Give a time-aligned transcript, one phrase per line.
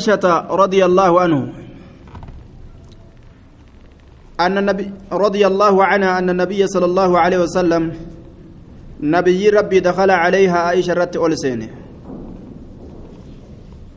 [0.00, 1.52] عائشة رضي الله عنه
[4.40, 7.92] أن النبي رضي الله عنها أن النبي صلى الله عليه وسلم
[9.00, 11.70] نبي ربي دخل عليها عائشة رت أولسين.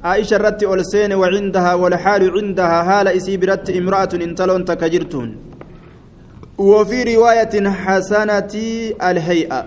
[0.03, 5.37] عائشة رت أولسين وعندها والحال عندها هال إسيبرت امرأة انتلون تكجرتون.
[6.57, 8.53] وفي رواية حسنة
[9.03, 9.65] الهيئة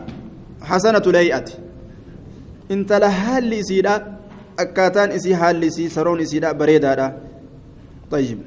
[0.63, 1.45] حسنة الهيئة.
[2.71, 4.22] انت لهال إسيدا
[4.57, 7.13] akkaataan isii haalli isii saroon isiidha bareedaadha.
[8.13, 8.39] طيب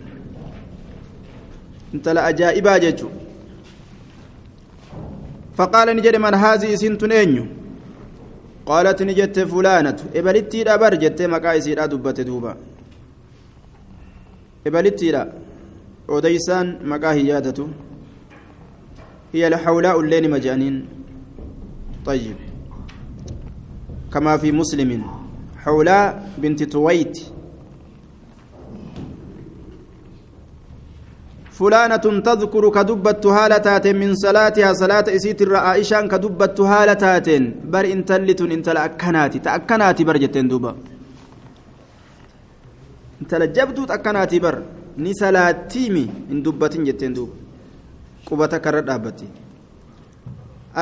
[1.93, 3.09] intala ajaa'ibaa jechu
[5.57, 7.45] فقال نجد من هذه سنتن أنيو
[8.65, 12.57] قالت نجت فلانة إبلتي لا برجت مقايسي لا دبت دوبا
[14.67, 15.23] إبلتي لا
[16.07, 17.67] وديسان مقاهياتته
[19.33, 20.75] هي لحولاء اللين مجانين
[22.05, 22.35] طيب
[24.13, 24.51] كما في
[25.65, 27.15] حولاء بنت تويت.
[31.57, 37.29] فلانة تذكر كدبت هالتات من صلاتها صلاة إسيت الرائشان كدبت هالتات
[37.73, 40.71] بر انتلت انت لأكناتي تأكناتي برجتين دوبا.
[43.21, 44.57] انت لجبتو تأكناتي بر
[44.97, 47.35] ni salaatiimi hin dubbatin jetteen duuba
[48.27, 49.27] qubata karra dhaabbatti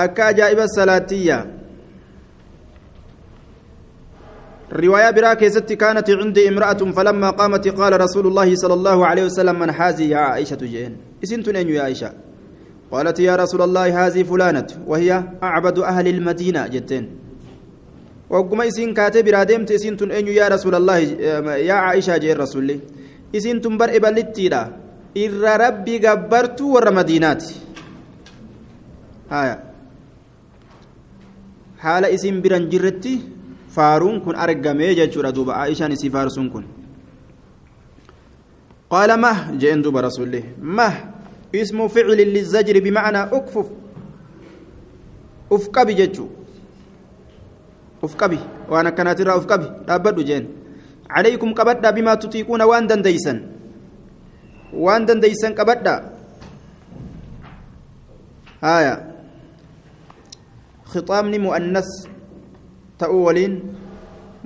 [0.01, 1.45] akka ajaa'iba salaatiyyaa
[4.73, 9.59] رواية برا كيست كانت عندي امرأة فلما قامت قال رسول الله صلى الله عليه وسلم
[9.59, 12.11] من هذه يا عائشة جين اسنتن يا عائشة.
[12.91, 17.05] قالت يا رسول الله هذه فلانة وهي أعبد أهل المدينة جتين
[18.29, 20.97] وقم إسين كاتب رادمت اسنتن أن يا رسول الله
[21.69, 22.79] يا عائشة جين رسول
[23.35, 24.63] اسنتن بر إبلتيرا
[25.17, 27.43] إر ربي قبرت ور مدينات
[29.31, 29.57] هايا.
[31.79, 33.15] حال اسم بران جرتي
[33.75, 36.65] faaruun kun argamee jechuudha duuba aishaan isii faarsuun kun
[38.91, 40.93] qaala mah jeen duuba rasulli mah
[41.61, 43.67] ismu ficli lizajri bimacnaa ukfuf
[45.49, 46.29] uf qabi jechuu
[48.01, 48.39] uf qabi
[48.69, 50.47] waan akkanaatirraa uf qabi dhaabbadhu jeen
[51.13, 53.41] calaykum qabadhaa bimaa tutiiquuna waan dandeysan
[54.85, 55.99] waan dandeysan qabadhaa
[58.61, 58.95] haya
[60.93, 61.89] khixaabni mu'annas
[63.03, 63.53] ta'uu waliin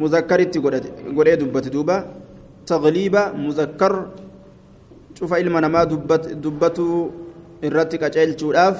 [0.01, 1.95] muzakkaritti godhee dubbate duuba
[2.65, 3.93] tagliiba muzakkar
[5.17, 6.85] cufa ilma namaa dubbatu
[7.63, 8.77] irratti qaceelchuudhaaf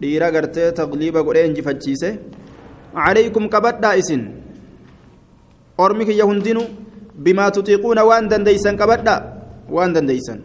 [0.00, 2.10] dhiira gartee tagliiba godhee injifachiise
[3.54, 4.22] qabadhaa isin
[5.78, 6.62] ormi kiyya hundinu
[7.24, 9.20] bimaa tutiiquuna waan dandeysan qabadhaa
[9.76, 10.40] waan dandeysan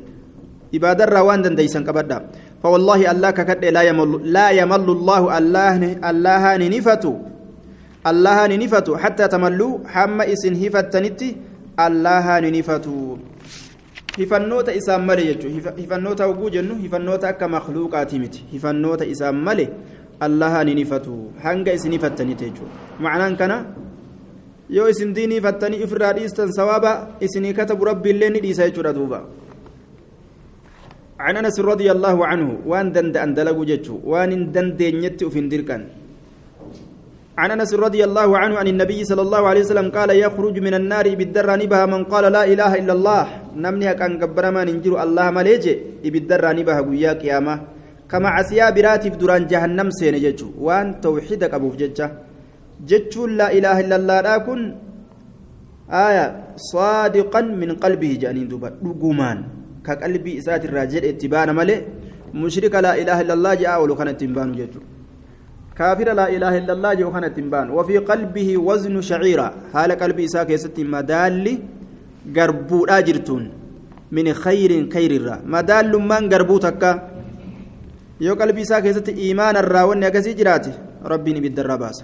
[0.72, 2.22] ibaadarraa waan dandeysan qabadhaa
[2.62, 5.76] فوالله الله ككد لا يمل لا يمل الله الله
[6.10, 7.14] الله نفتو
[8.58, 11.38] nifatu hattaa tamalluu hamma isin hifattanitti
[11.78, 13.20] allaha ni nifatu
[14.18, 19.70] hifannoota isaan male jechuun hifannoota hoguu jennu hifannoota akka makluuqaati miti hifannoota isaan male
[20.20, 23.66] allaha ni nifatu hanga isin hifattanitti jechuudha macnaan kana
[24.70, 29.22] yoo isin diinii hifattanii ofirraa dhiistan sawaaba isinii katabu rabbiillee ni dhiisa jechuudha duuba
[31.22, 36.01] عن انس رضي الله عنه وان دند ان دلقوا جتشو وان دند ينتي في دركان
[37.38, 41.16] عن أنس رضي الله عنه عن النبي صلى الله عليه وسلم قال يخرج من النار
[41.16, 43.24] بالدر نبها من قال لا إله إلا الله.
[43.56, 45.74] نمني كان قبر ما ننجر الله مليجي
[46.14, 47.56] بالدر نبها قيا قيامة.
[48.12, 50.48] كما عسيا براتف دران جهنم سين ججو.
[50.60, 52.08] وان توحيدك ابو ججا
[52.90, 54.60] ججو لا إله إلا الله لكن
[55.88, 56.26] آية
[56.72, 58.70] صادقا من قلبه جانين دوبا.
[58.84, 59.38] دغمان
[59.86, 61.78] كقلبي اسات الراجل اتبان ملي.
[62.36, 64.82] مشرك لا إله إلا الله جاء ولو كان اتبان ججو.
[65.82, 67.68] كافر لا إله إلا الله جو كانت تنبان.
[67.78, 69.48] وفي قلبه وزن شعيرة.
[69.74, 71.46] حال قلبي إساك يست مدال
[72.38, 73.44] قربو آجرتون.
[74.16, 75.36] من خير خير الرا.
[75.56, 76.92] مدال من قربو تكا
[78.26, 80.74] يو قلبي إساك يست إيمان الراون يكسي جراته
[81.12, 81.98] ربي بالدر باس.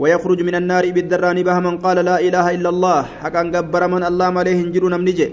[0.00, 3.00] ويخرج من النار بالدران بها من قال لا إله إلا الله.
[3.22, 5.28] حقا قبر من الله عليه انجرون نمنجي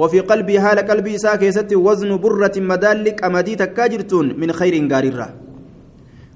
[0.00, 5.20] وفي قلبي حال قلبي إساك يست وزن برة مدال أمدي تكاجرتون من خير قارر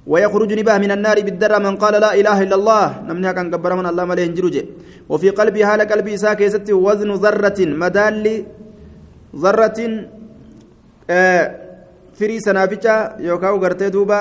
[0.09, 2.87] ويخرج نباه من النار بالدر من قال لا إله إلا الله.
[3.09, 4.57] نمنها كان قبر من الله مليه جروج.
[5.09, 8.25] وفي قلبي حال قلبي ساكي ستي وزن ذرة مدال
[9.43, 9.79] ذرة
[11.11, 11.45] آه
[12.19, 12.95] فري سنافجة
[13.29, 14.21] يوكاو غرتي دوبا.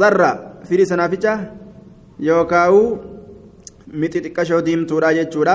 [0.00, 0.32] ذرة
[0.68, 1.32] فري سنافجة
[2.20, 2.76] يوكاو
[3.90, 5.54] xiqqashoo diimtuudha jechuudha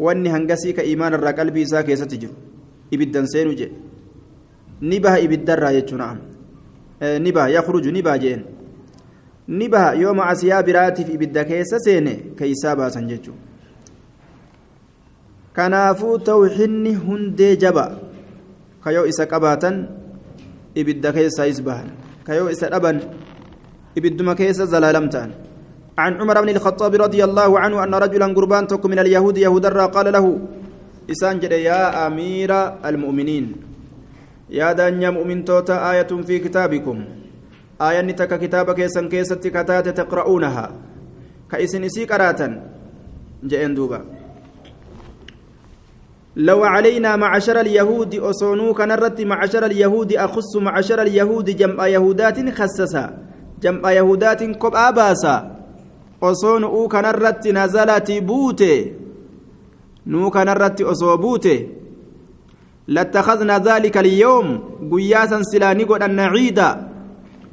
[0.00, 2.34] wanni hangasii ka iimaan irraa qalbii isaa keessatti jiru
[2.90, 3.76] ibiddan seenu jedhe
[4.80, 4.96] ni
[7.00, 8.44] ni baha jeen
[9.48, 13.46] ni baha yoo macasiyaa biraatiif ibidda keessa seene keeysaa baasan jechuudha
[15.56, 17.86] kanaafuu tawxinni hundee jaba
[18.84, 19.88] kayoo isa qabaatan
[20.74, 21.88] ibidda keessaa isbahan
[22.26, 23.00] kayoo isa dhaban
[23.96, 24.68] ibidduma keessa
[25.96, 29.64] عن عمر بن الخطاب رضي الله عنه أن رجلا قربان تك من اليهود يهود
[29.96, 30.26] قال له
[31.08, 32.52] إسان يا أمير
[32.84, 33.65] المؤمنين
[34.50, 37.04] يا دنيا مؤمن توتا آية في كتابكم
[37.80, 40.72] آية نتك كتابك يسن كيست كتات تقرؤونها
[41.50, 42.48] كإسن إسي قراتا
[43.44, 44.04] جئن دوبا
[46.36, 53.04] لو علينا معشر اليهود أصونو كنرت معشر اليهود أخص معشر اليهود جمع يهودات خسسا
[53.62, 55.56] جمع يهودات كبآ باسا
[56.20, 58.94] osoo nu'uu kanarratti nazalati buute
[60.06, 61.68] nuu kanarratti osoo buute
[62.88, 64.48] lattakadna dhalika alyoom
[64.92, 66.68] guyyaa san silaa ni godhanna ciida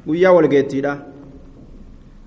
[0.08, 0.94] guyyaa walgeettiidha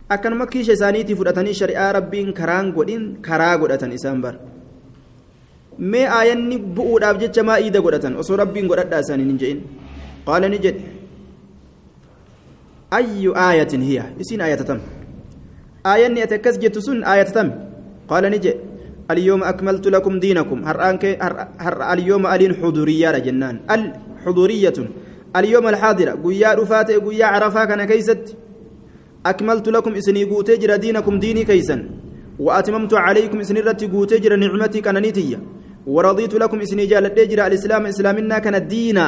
[0.08, 4.34] akkanuma kiisha isaaniitii fudhatanii shari'aa rabbiin karaan godhin karaa godhatan isaan bar
[5.78, 9.64] mee aayanni bu'uudhaaf jecha maa iida godhatan osoo rabbiin godhadhaa isaaniin hin jedhin
[10.26, 10.84] qaala ni jedhe
[12.98, 14.80] ayyu aayatin hiya isiin aayatatam
[15.86, 17.48] آياني أتكس جت سن آية تم
[18.10, 18.52] قال نجي
[19.10, 20.58] اليوم أكملت لكم دينكم.
[20.68, 21.04] هر أنك
[21.64, 23.56] هر, اليوم ألين حضورية جنان.
[23.70, 24.78] الحضورية
[25.36, 26.12] اليوم الحاضرة.
[26.22, 28.36] قويا رفات قويا عرفا كان كيست.
[29.26, 31.76] أكملت لكم إسني قوتجر دينكم ديني كيسا
[32.38, 35.38] وأتممت عليكم إسني رت قوتجر نعمتي كان نيتية
[35.86, 38.98] ورضيت لكم إسني جالت الإسلام إسلامنا كان الدين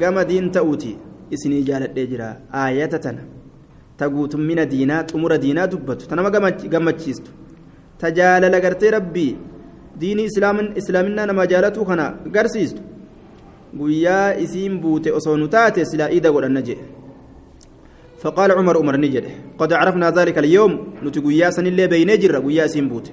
[0.00, 0.96] قام دين تأوتي.
[1.34, 1.98] إسني جالت
[2.54, 3.24] آية تنا
[3.98, 7.30] ta guutummina diinaa xumura diinaa dubbatu ta nama gammachiistu
[8.02, 9.30] ta jaalala gartee rabbii
[10.00, 10.28] diinii
[10.80, 12.06] islaaminaa nama jaalatuu kana
[12.38, 12.82] garsiistu.
[13.78, 16.84] Guyyaa isiin buute osoo nu taate silaa iida godhanna jedhe
[18.22, 19.24] فقال عمر عمر نجد
[19.58, 20.72] قد عرفنا ذلك اليوم
[21.04, 23.06] نتقويا سن اللي بين جرة قويا سين بوت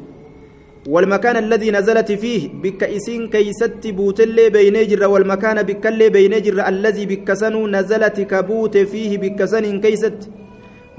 [0.88, 6.42] والمكان الذي نزلت فيه بك إسين كيست بوت اللي بين جرة والمكان بك اللي بين
[6.42, 10.20] جرة الذي بك سنو نزلت كبوت فيه بك سن كيست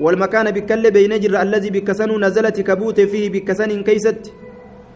[0.01, 4.33] والمكان بكل بين جر الذي بكسن نزلت كبوت فيه بكسن كيست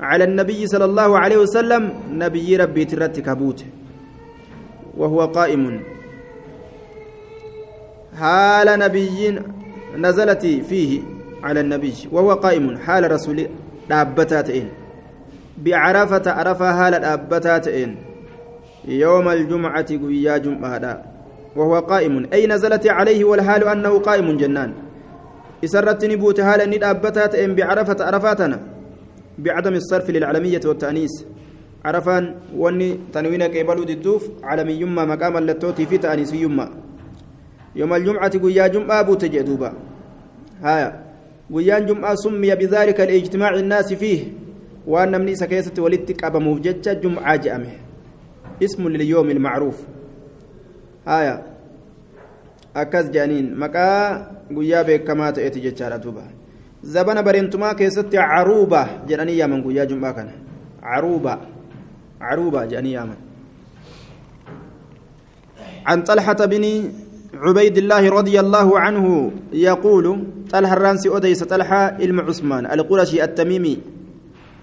[0.01, 3.65] على النبي صلى الله عليه وسلم نبي ربي ترت كبوت
[4.97, 5.81] وهو قائم.
[8.19, 9.39] حال نبي
[9.97, 11.01] نزلت فيه
[11.43, 12.79] على النبي وهو قائم.
[12.79, 13.47] حال رسول
[13.91, 14.69] دابتاتين
[15.59, 17.97] بعرفة عرفة حال دابتاتين
[18.89, 21.03] يوم الجمعة قويا جمعة.
[21.57, 22.27] وهو قائم.
[22.33, 24.73] أي نزلت عليه والحال أنه قائم جنان.
[25.64, 28.58] إسرت نبوت هالا ندابتات إن بعرفة عرفاتنا
[29.38, 31.14] بعدم الصرف للعلمية والتأنيس
[31.84, 36.69] عرفان وني تنوين قبل الدوف علمي يما مقام اللتوتي في تأنيس يما
[37.76, 39.72] يوم الجمعة قيا جمعة بوت جدوبا
[40.62, 41.05] هايا
[41.55, 44.20] قيا جمعة سمي بذلك الاجتماع الناس فيه
[44.87, 47.72] وأن من سكيسة ولدتك أبا موججة جمعة جامه
[48.64, 49.78] اسم لليوم المعروف
[51.06, 51.54] هايا
[52.75, 54.00] akkas jedhaniin maqaa
[54.50, 56.25] guyyaa beekamaa ta'eeti jechaadha duuba
[56.94, 60.32] zabana bareentumaa keessatti caruuba jedhanii yaaman guyyaa jum'aa kana
[60.82, 61.35] caruuba
[62.19, 63.21] caruuba jedhanii yaaman
[65.85, 66.65] عن طلحة بن
[67.35, 69.05] عبيد الله رضي الله عنه
[69.53, 70.06] يقول
[70.50, 73.75] طلحة الرانسي أديس طلحة علم عثمان القرشي التميمي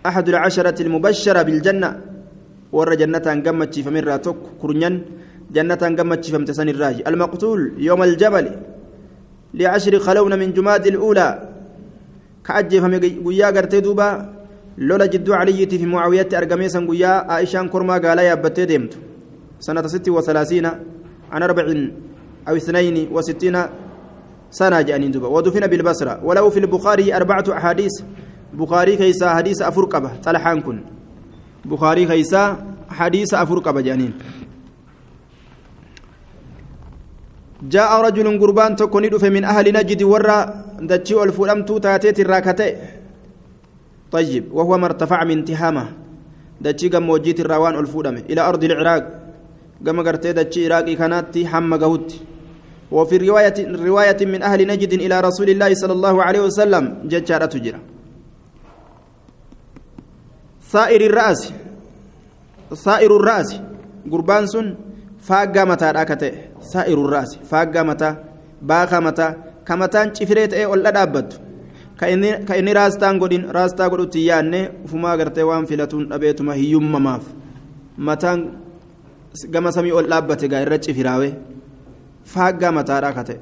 [0.06, 1.90] أحد العشرة المبشرة بالجنة
[2.74, 4.92] ور جنة قمت فمن راتك كرنيا
[5.56, 6.98] جنة قمت فمت سن الراج.
[7.08, 8.46] المقتول يوم الجبل
[9.54, 11.30] لعشر خلون من جماد الأولى.
[12.46, 14.10] كأجي فمي قويا قرتي دوبا.
[14.78, 18.94] لولا جدو علي في معاوية أرقميسا قويا عائشان كرما قال يا ديمت
[19.60, 20.66] سنة ست وثلاثين
[21.32, 21.66] عن أربع
[22.48, 23.58] أو اثنين وستين
[24.52, 25.28] سنة جاني دوبا.
[25.28, 26.20] ودفن بالبصرة.
[26.24, 27.92] ولو في البخاري أربعة أحاديث.
[28.54, 30.12] بخاري كيسا حديث أفرقبة.
[30.24, 30.80] طلحان كن.
[31.66, 32.44] بخاري كيسا
[32.90, 34.14] حديث أفرقبة جانين.
[37.62, 42.76] جاء رجل قربان تكون يدف من أهل نجد ورا دتشي الفلمت تاتيت الراكتة.
[44.12, 45.86] طيب وهو ما ارتفع من تهامة
[46.62, 49.04] دتشي قم وجيت الروان الفلم إلى أرض العراق.
[49.86, 52.10] قم قرتي دتشي عراقي كانت حم قهوت.
[52.92, 57.80] وفي رواية رواية من أهل نجد إلى رسول الله صلى الله عليه وسلم ججارة تجرى.
[60.62, 61.54] سائر الرأس.
[62.74, 63.50] سائر الرأس.
[64.12, 64.76] قربان سن.
[65.28, 66.32] Faaggaa mataadhaa ka ta'e
[66.74, 68.14] saa'iru raasi faaggaa mataa
[68.72, 69.32] baakaa mataa
[69.68, 71.38] ka mataan cifiree ta'ee ol dhadhaabbattu
[72.00, 77.24] ka inni raastaan godhin raastaa godhutti yaanne ufumaa gartee waan filatuun dhabeetuma hiyyummamaaf
[77.98, 78.40] mataan
[79.54, 81.30] gama samii ol dhaabbate gaa irra cifiraawe
[82.34, 83.40] faaggaa mataadhaa ka ta'e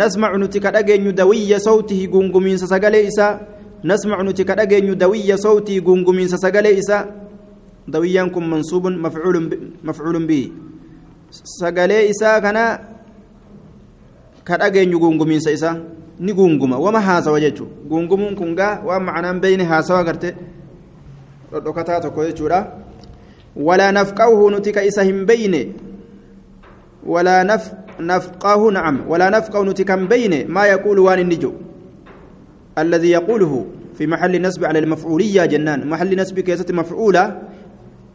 [0.00, 3.32] nasmacu nuti ka dhageenyu dawiyya sawtihi gungumiinsa sagalee isaa
[3.84, 7.06] nasmacu nuti ka dhageenyu dawiyya sawtihi gungumiinsa sagalee isaa
[7.88, 9.36] دويان كن منصوب مفعول
[9.84, 10.42] مفعول به
[11.30, 12.78] سقالي إسا كان
[14.46, 15.70] كدأجين يقوم إسا
[16.22, 20.34] ni gunguma wama haasawa jechuun gungumuun kun gaa waan macnaan beeyne haasawa garte
[21.52, 22.66] dhodhokataa tokko jechuudha
[23.56, 25.72] walaa nafqahu nuti ka isa hin beyne
[27.06, 27.44] walaa
[27.98, 31.54] nafqahu nacam walaa nafqahu nuti kan beyne maa yaquulu waan inni jiru
[32.78, 33.66] الذي يقوله
[33.98, 36.40] في محل نسب على المفعولية جنان محل نسب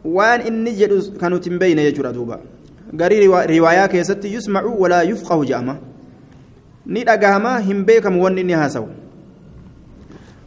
[0.04, 2.40] كيسة مفعولة وان إني جد كانوا تنبين يجرى دوبا
[3.00, 5.78] قري رواية كيسة يسمع ولا يفقه جامه
[6.88, 8.88] ni dhagahama hin beekamu wanni inni haasawu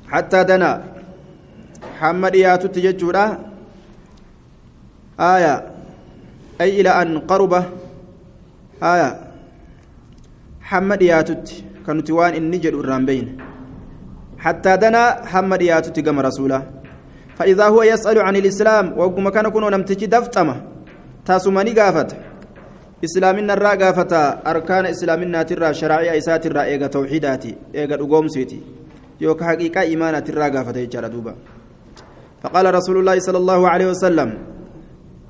[0.05, 0.79] hattaa danaa
[1.99, 3.37] hamma dhiyaatutti jechuudha
[5.17, 5.63] aya
[6.59, 7.65] ay ila an qaruba
[8.81, 9.19] aya
[10.59, 13.37] hamma dhiyaatutti kan nuti waan inni jedhu irraan beyne
[14.37, 16.63] hattaa danaa hamma dhiyaatutti gama rasuulaa
[17.37, 20.55] فإذا هو يسأل عن الإسلام وقم كان كنو نمتجي دفتمة
[21.25, 22.17] تاسمني قافته
[23.01, 28.57] islaaminna irraa gaafata arkaana islaaminaatirraa sharaa'iyaa isaatirraa eega tawxiidaati eega dhugoomsiiti
[29.23, 31.33] yookaan haqiiqaa imaanaatirraa gaafata jechaadha duuba
[32.43, 34.29] فقال رسول الله صلى الله عليه وسلم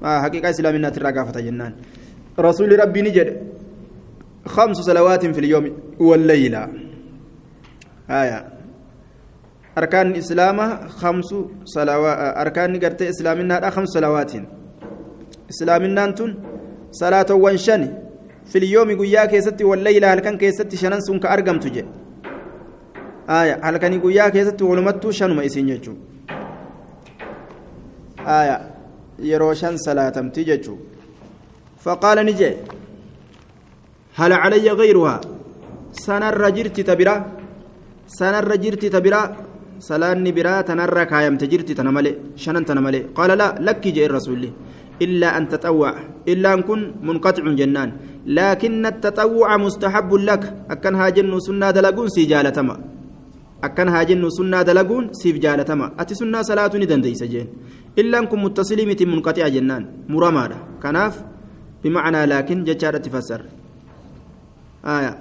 [0.04, 1.74] آه حقيقة إسلامنا ترى قافة جنان
[2.40, 3.30] رسول ربي نجد
[4.48, 5.66] خمس صلوات في اليوم
[6.00, 6.68] والليلة
[8.10, 8.40] آية
[9.78, 11.30] أركان الإسلام خمس
[11.66, 14.34] صلوات أركان نقرت إسلامنا خمس صلوات
[15.52, 16.32] إسلامنا أنتم
[16.92, 17.90] salaatowwan shani
[18.52, 21.92] filiyoomi guyyaa keessatti wallayla halkan keessatti shanan sun ka argamtu jedhe
[23.28, 25.98] aya halkanii guyyaa keessatti walumattuu shanuma isin jechuu
[28.38, 28.56] aya
[29.30, 30.78] yeroo shan salaatamti jechuu
[31.86, 32.56] faqaala ni jee
[34.20, 35.20] hal calayya gayruhaa
[36.06, 36.96] sanarra jirti ta
[39.04, 39.28] biraa
[40.70, 43.04] tanarra kaayamte jirti tana malee shanan tana malee.
[43.18, 44.52] Qaala laa lakki jee rasuulli.
[45.06, 45.94] إلا أن تطوع
[46.32, 47.90] إلا أن كن منقطع جنان
[48.38, 52.76] لكن التطوع مستحب لك أكن هاجن سنة دلقون سي جالتما
[53.68, 57.48] أكن هاجن سنة دلقون سيف جالتما أتي سنة صلاة ندن ديس جين
[58.00, 59.84] إلا أن كن متصلمة منقطع جنان
[60.14, 60.44] مرمى
[60.84, 61.16] كناف
[61.84, 63.42] بمعنى لكن جتشارة تفسر
[64.86, 65.14] آية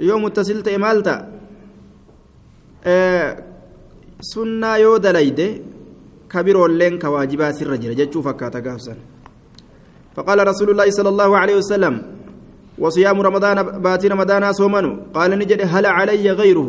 [0.00, 1.14] يوم متصلت إمالتا
[2.86, 3.30] آه
[4.32, 5.48] سنة يو دليده
[6.32, 8.94] كبيرولين كواجبا سر جرى جتشو فكاتا قافسا
[10.16, 11.94] فقال رسول الله صلى الله عليه وسلم
[12.82, 16.68] وصيام رمضان باتي رمضان صومن قال نجد هل علي غيره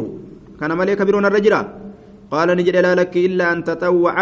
[0.59, 1.55] كان ملك كبيرون الرجل
[2.33, 4.15] قال نجد لا لك إلا أن تطوع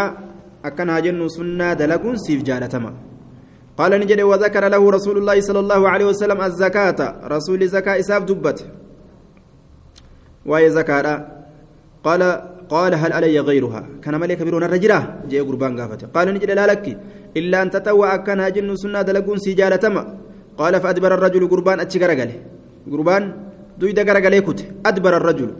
[0.67, 2.91] أكن هاجن سنة دلقون سيف جالتما
[3.79, 6.99] قال نجد وذكر له رسول الله صلى الله عليه وسلم الزكاة
[7.35, 8.59] رسول زكاة إساف دبت
[10.49, 11.07] وهي زكاة
[12.07, 12.21] قال
[12.73, 14.93] قال هل علي غيرها؟ كان ملك كبيرون الرجل
[15.29, 16.07] جاء قربان قافته.
[16.15, 16.85] قال نجد لا لك
[17.39, 20.01] إلا أن تتوى كان جن سنة دلقون سجالتما
[20.57, 22.35] قال فأدبر الرجل قربان أتشكرقله
[22.93, 23.23] قربان
[23.79, 25.51] دويد قرقله كت أدبر الرجل.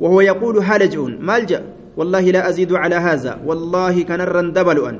[0.00, 1.60] وهو يقول هالجئون مالجأ
[1.96, 3.32] والله لا أزيد على هذا.
[3.48, 4.96] والله كنرا دبل أن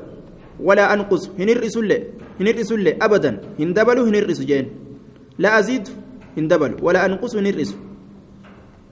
[0.67, 1.99] ولا أنقص هنرئس له
[2.39, 3.31] هنرئس له أبدا.
[3.61, 4.65] هندبل هنرئس جين.
[5.43, 5.85] لا أزيد
[6.37, 7.71] هندبل ولا أنقص هنرئس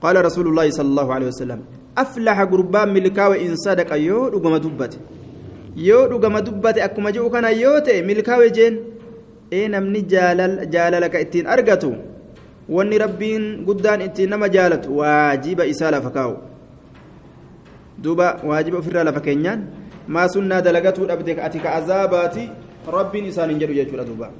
[0.02, 1.60] قال رسول الله صلى الله عليه وسلم
[1.98, 4.98] أفلح قربان ملكاوي إن صدق يو رقم دبته
[5.76, 8.78] yoo dhugama dubbate akkuma jiru kana yoo ta'e milkaa'e jeen
[9.52, 11.90] ee namni jaalala ka ittiin argatu
[12.68, 16.34] wanni rabbiin guddaan ittiin nama jaalatu waajiba isaa lafa kaa'u
[18.02, 19.68] duuba waajiba ofirraa lafa keenyaan
[20.08, 22.48] maa sunnaa dalagatuu dhabde ati ka azaabaati
[22.96, 24.30] rabbiin isaan hin jedhu jechuudha duuba.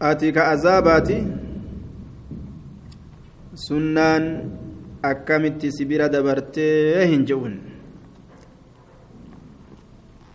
[0.00, 1.16] Ati ka azaabaati
[3.54, 4.24] sunnaan
[5.02, 7.70] akkamitti si bira dabartee hin je'un?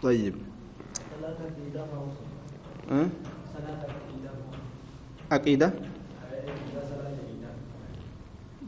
[0.05, 0.35] طيب؟
[5.31, 5.69] عقيدة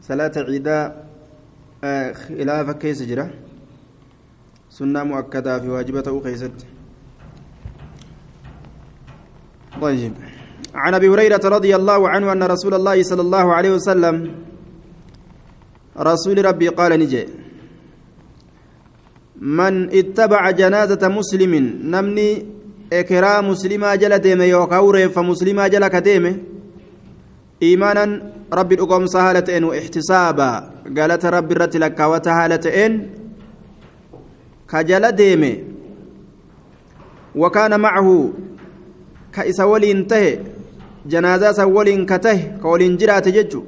[0.00, 0.78] صلاة عيدا
[2.12, 3.30] خلاف كيس جرا
[4.70, 6.66] سنة مؤكدة في واجبته كيست
[9.80, 10.14] طيب
[10.74, 14.34] عن أبي هريرة رضي الله عنه أن رسول الله صلى الله عليه وسلم
[15.98, 17.26] رسول ربي قال نجي
[19.40, 22.46] من اتبع جنازة مسلم نمني
[22.92, 26.36] إكرام مسلما جل ديمه يوكاوري فمسلما جل كديمه
[27.62, 32.92] إيمانا ربي أقوم سهالة إن واحتسابا قالت ربي رتلك وتهالة إن
[34.70, 35.56] كجل ديمه
[37.34, 38.32] وكان معه
[39.32, 40.57] كإسا ولي انتهي.
[41.06, 43.64] جنازة سولين كته كولين جرات ججو.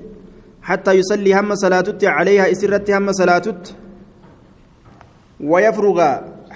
[0.63, 3.75] حتى يصلي هم صلاتت عليها إسرت هم صلاتت.
[5.41, 5.99] ويفرغ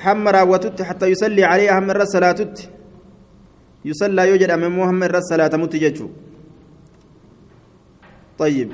[0.05, 2.71] هم راوتت حتى يصلي عليها هم الرسالاتت
[3.85, 6.09] يصلى يوجد أمام محمد الرسالة متججو
[8.39, 8.71] طيب.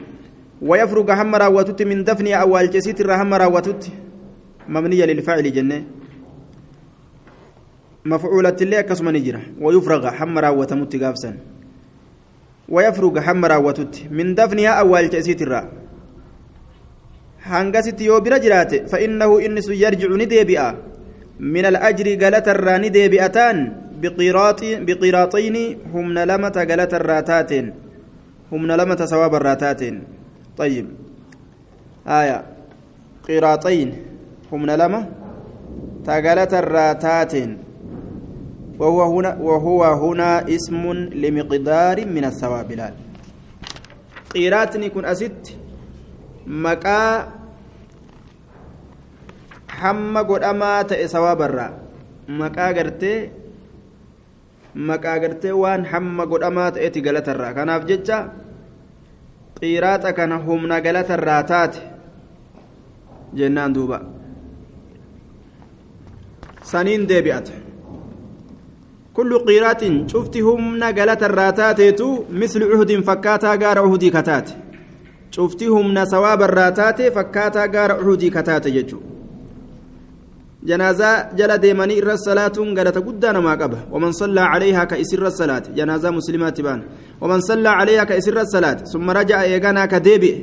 [0.62, 3.83] ويفرغ هم راوتت من دفن أول جسيت هم راوتت.
[4.69, 5.85] مبنية للفاعل جنة.
[8.04, 11.37] مفعولة اللي كسم نجرة ويفرغ هم راوت متقابسا
[12.71, 15.62] ويفرغ هم راوتت من دفنها أول جسيت الرأ.
[17.43, 20.69] هنغست يو برجرات فإنه إنس يرجع نديبئا.
[21.41, 23.57] من الأجر قالت الرأ نديبئتان.
[24.03, 25.57] بقيراط بقيراطين
[25.95, 27.53] هم لمة قالت الراتات
[28.53, 29.83] هم لمة ثواب الراتات
[30.57, 30.87] طيب.
[32.09, 32.39] آية.
[33.29, 33.89] قيراطين
[34.53, 35.09] هم لمة
[36.07, 37.35] تقالت الراتات
[38.80, 40.82] وهو هنا وهو هنا اسم
[41.22, 42.94] لمقدار من الثواب لال
[44.34, 45.44] قيراتني كن أست
[46.46, 47.00] مكا
[49.80, 51.70] hamma godhamaa ta'e sawabarraa
[52.40, 53.18] maqaa gartee
[54.90, 58.18] maqaa gartee waan hamma godhamaa ta'etti galatarraa kanaaf jecha
[59.60, 61.80] qiiraaxa kana humna galatarraa taate
[63.40, 63.99] jennaan duuba
[66.72, 67.70] saniin deebi'ata
[69.17, 71.81] كل قيرات شفت همنا قالت الراتات
[72.43, 74.49] مثل عهد فكاتا غار عهدي كتات.
[75.31, 78.99] شفت همنا ثواب الراتات فكاتا غار عهدي كتات ججو.
[80.69, 83.79] جنازة جل ديماني إر الصلاة قالت قدان ما قبه.
[83.93, 85.62] ومن صلى عليها كإسر الصلاة.
[85.79, 86.81] جنازة مسلمات بان.
[87.21, 88.79] ومن صلى عليها كإسر الصلاة.
[88.93, 90.35] ثم رجع يغانا كديبي.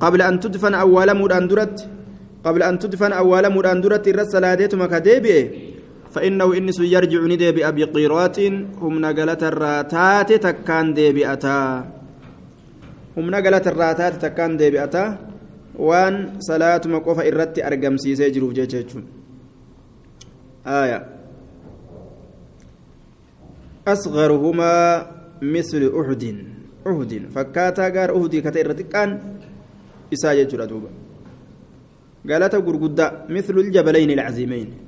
[0.00, 1.48] قبل أن تدفن أول مدان
[2.44, 4.18] قبل أن تدفن أول مدان درت إر
[4.86, 5.71] كديبي.
[6.12, 8.38] فإنه إنس يرجع نديبئ بقيرات
[8.82, 11.60] هم نقلت الراتات تكان ديبئتا
[13.16, 15.04] هم نقلت الراتات تكان ديبئتا
[15.78, 19.04] وان صلاة مقوفة إرتي أرقم سيسي جروف جيجون
[20.66, 21.06] آية.
[23.88, 24.72] أصغرهما
[25.42, 26.24] مثل أحد.
[26.86, 27.12] أحد.
[27.34, 29.10] فكاتا غار أحد كتير كان
[30.12, 30.90] إساجة جردوبا
[32.30, 34.81] قالت قرقدا مثل الجبلين العظيمين.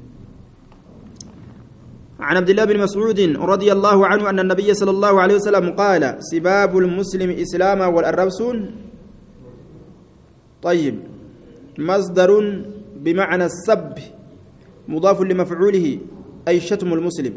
[2.21, 6.17] عن عبد الله بن مسعود رضي الله عنه أن النبي صلى الله عليه وسلم قال
[6.21, 8.57] سباب المسلم إسلاما والأربسون
[10.63, 10.97] طيب.
[11.79, 12.31] مصدر
[12.97, 13.95] بمعنى السب
[14.89, 15.99] مضاف لمفعوله
[16.49, 17.35] أي شتم المسلم.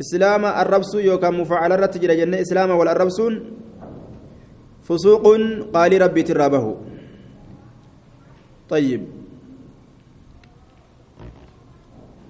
[0.00, 3.32] إسلام الربس يوكا مفعل الرتجر جنة إسلام والأربسون
[4.82, 5.24] فسوق
[5.74, 6.76] قال ربي ترابه.
[8.68, 9.25] طيب.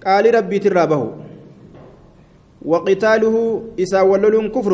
[0.06, 1.02] قال ربي ترابه.
[2.62, 3.36] وقتاله
[3.82, 4.72] إسا ولل كفر.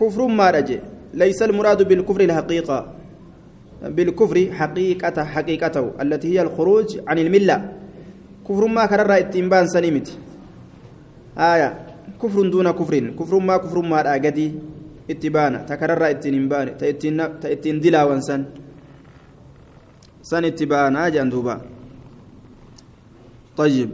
[0.00, 0.78] كفر ما رجع.
[1.14, 2.78] ليس المراد بالكفر الحقيقة.
[3.82, 7.56] بالكفر حقيقة حقيقته التي هي الخروج عن الملة.
[8.48, 10.08] كفر ما كرر اتنبان سنيمت
[11.38, 11.70] آية.
[12.22, 12.94] كفر دون كفر.
[13.18, 14.52] كفر ما كفر ما أجدي
[15.10, 16.66] اتبانا تكرر اتنبان.
[17.42, 18.44] تأتين دلا وانسان
[20.22, 20.44] سن.
[20.44, 21.77] اتبانا جندوبا
[23.58, 23.90] طيب.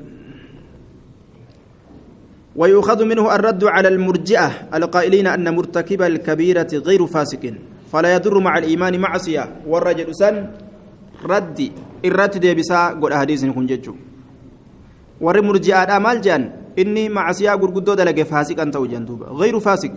[2.56, 7.44] ويؤخذ منه الرد على المرجئة القائلين أن مرتكب الكبيرة غير فاسق
[7.92, 9.64] فلا يضر مع الإيمان معصية.
[9.66, 10.36] والرجل سن
[11.24, 11.58] رد
[12.04, 13.94] الرد دي بسا قول أحاديث كن ججو
[15.20, 16.42] ور مرجئة مال جان
[16.78, 19.92] إني معصية قرقدو دلق فاسق أنت وجندوبا غير فاسق.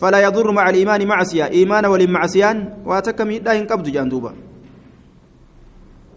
[0.00, 1.44] فلا يضر مع الإيمان معصية.
[1.44, 4.32] إيمان ولمعصيان واتكم لا ينقبض جندوبا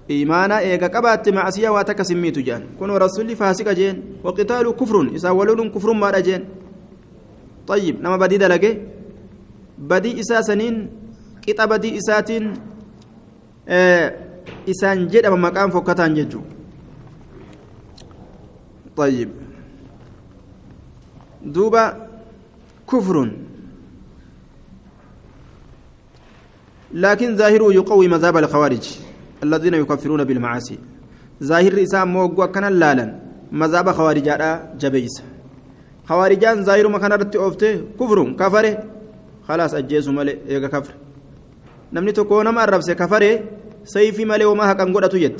[0.09, 5.69] إيمانا إيجا قبات معصية واتك سميت جان كن رسولي فاسق جين وقتال كفر إسا ولول
[5.69, 6.45] كفر ما جين
[7.67, 8.77] طيب نما بدي دلقي
[9.77, 10.89] بدي إسا سنين
[11.47, 12.53] قطع بدي إساتين
[13.69, 14.07] آه
[14.69, 16.41] إسان جد أما مقام فكتان ججو
[18.97, 19.29] طيب
[21.45, 22.07] دوبا
[22.89, 23.31] كفر
[26.93, 29.08] لكن ظاهره يقوي مذهب الخوارج
[29.43, 30.77] الذين يكفرون بالمعاصي
[31.43, 33.05] ظاهر إسام موقوا كان لالا
[33.51, 34.41] مذهب خوارجاء
[34.81, 35.15] جبيس
[36.09, 38.73] خوارجان ظاهر ما كان رتي أوفته كفر كفره
[39.47, 40.93] خلاص أجيسوا ملي إيغا كفر
[41.93, 43.31] نمني تكون ما الربس كفره
[43.93, 45.37] سيفي ملي وما هكان قد تجد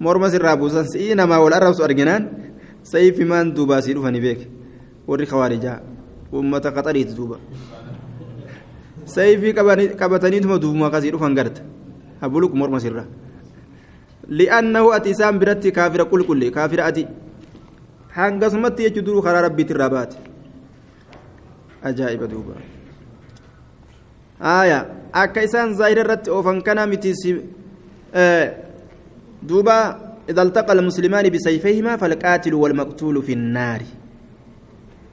[0.00, 2.28] morma sirraa buusan si'ii namaa wal arrabsu arginaan
[2.86, 4.40] sayfi maan duubaasii dhufanii beek
[5.10, 5.80] warri khawaarijaa
[6.32, 7.36] ummata qaxariiti duuba
[9.14, 9.52] sayfii
[9.98, 11.62] qabataniituma duubuma akkasii dhufan garta
[12.20, 13.04] morma sirra
[14.28, 17.06] li'annahu ati isaan biratti kaafira qulqulle kaafira ati
[18.16, 20.16] hangasumatti jechuun duruu karaa rabbiitti irraa baate
[21.82, 22.54] ajaa'iba duuba
[24.40, 27.14] aayaa akka isaan zaahira irratti oofan kana miti
[29.42, 33.82] duuba إذا التقى المسلمان بسيفيهما فالقاتل والمقتول في النار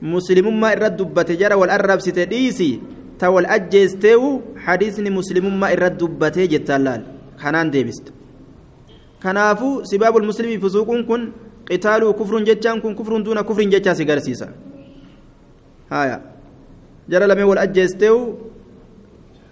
[0.02, 2.80] مسلم ما إرد بتجرى والأرب ستديسي
[3.20, 7.02] تول أجيستيو حديثني مسلم ما إرد بتجي تلال
[7.38, 8.14] خنان ديبست.
[9.24, 11.32] كنافو سباب المسلم فسوق كن
[11.72, 14.50] قتال كفر جتان كن كفر دون كفر جتا سيغرسيسا
[15.92, 16.22] هايا.
[17.10, 18.38] جرى لمي والأجيستيو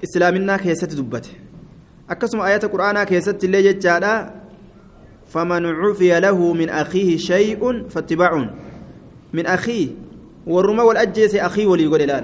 [0.03, 1.33] إسلامنا كيست دبته.
[2.09, 4.13] أكسم آيات القرآن كيست اللي جتادا
[5.27, 8.49] فمن عفي له من أخيه شيء فاتباع
[9.33, 9.87] من أخيه.
[10.47, 12.23] والرمى والأجيس أخيه ولي يقول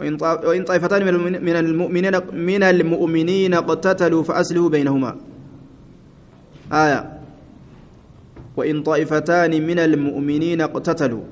[0.00, 1.00] وإن طائفتان
[1.44, 5.16] من المؤمنين من المؤمنين اقتتلوا فأسلوا بينهما.
[6.72, 7.00] آية.
[8.56, 11.24] وإن طائفتان من المؤمنين اقتتلوا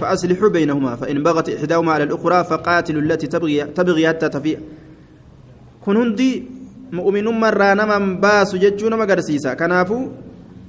[0.00, 4.58] فأصلحوا بينهما فإن بغت إحداهما على الأخرى فقاتلوا التي تبغي تبغي حتى تفيء.
[5.86, 6.42] kun hundi
[6.90, 10.10] mu'uminummaarraa naman baasu jechuu nama agarsiisa kanaafuu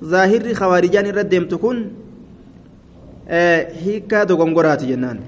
[0.01, 1.23] zaahirri khawaarijaan irra
[1.57, 1.77] kun
[3.83, 5.19] hiikaa dogongoraati jennaan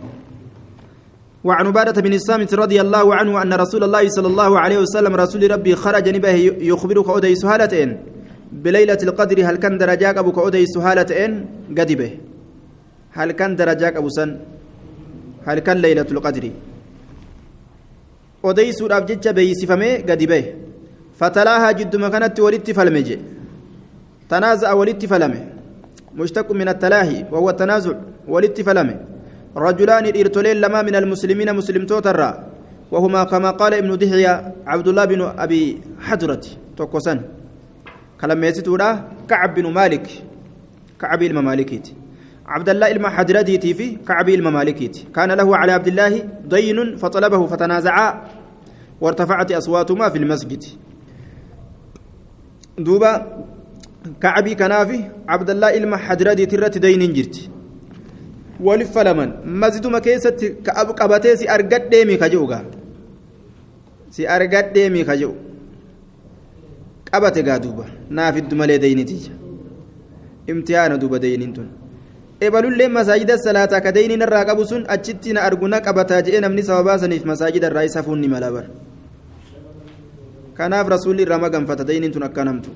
[1.43, 5.52] وعن عبادة بن الصامت رضي الله عنه أن رسول الله صلى الله عليه وسلم رسول
[5.52, 6.36] ربي خرج نبه
[6.71, 7.97] يخبرك أودي سهالة
[8.52, 11.12] بليلة القدر هل كان درجاك أبوك أودي سهالة
[11.78, 12.12] قد به.
[13.12, 14.30] هل كان درجاك أبو سن؟
[15.47, 16.45] هل كان ليلة القدر؟
[18.43, 20.56] jecha beeysifamee gadi bahe
[21.19, 23.19] fatalaahaa jidduma kanatti walitti falme je
[24.30, 25.39] tanaaza'a walitti falame
[26.15, 27.97] mushtaqu min attalaahi wahuwa tanaazuc
[28.28, 28.95] walitti falame
[29.60, 32.30] رجلان إرتلين لما من المسلمين مسلم توترا.
[32.91, 36.41] وهما كما قال ابن دحية عبد الله بن أبي حجرة
[36.78, 37.19] توكوسن.
[38.22, 38.89] كلام يسيتورا
[39.30, 40.08] كعب بن مالك.
[41.00, 41.88] كعب الممالكيت
[42.48, 48.24] عبد الله إلما حدرديتي في كعب الممالكيت كان له على عبد الله دين فطلبه فتنازعا
[49.02, 50.63] وارتفعت أصواتهما في المسجد.
[52.78, 53.43] دوبا
[54.22, 57.13] كعبي كنافي عبد الله إلما حدرديتي رت دين
[58.60, 62.63] walifa laman maziduma keessatti ka'abu qabatee si argadheemi ka jedhu gaa?
[64.10, 65.36] Si argadheemi ka jedhu
[67.12, 69.32] qabate gaa duuba naafiddu malee deynitiija
[70.48, 71.67] imtihaana duuba deyniin tun.
[72.41, 76.63] Ebalullee masaajida salaataa ka deyniin irraa qabu sun achitti na argu na qabataa jedhee namni
[76.63, 78.65] sababaa saniif masaajida irraa isa fuunni mala bar
[80.58, 82.69] kanaaf rasuulli irraa maganfata deyniin tun akkanamtu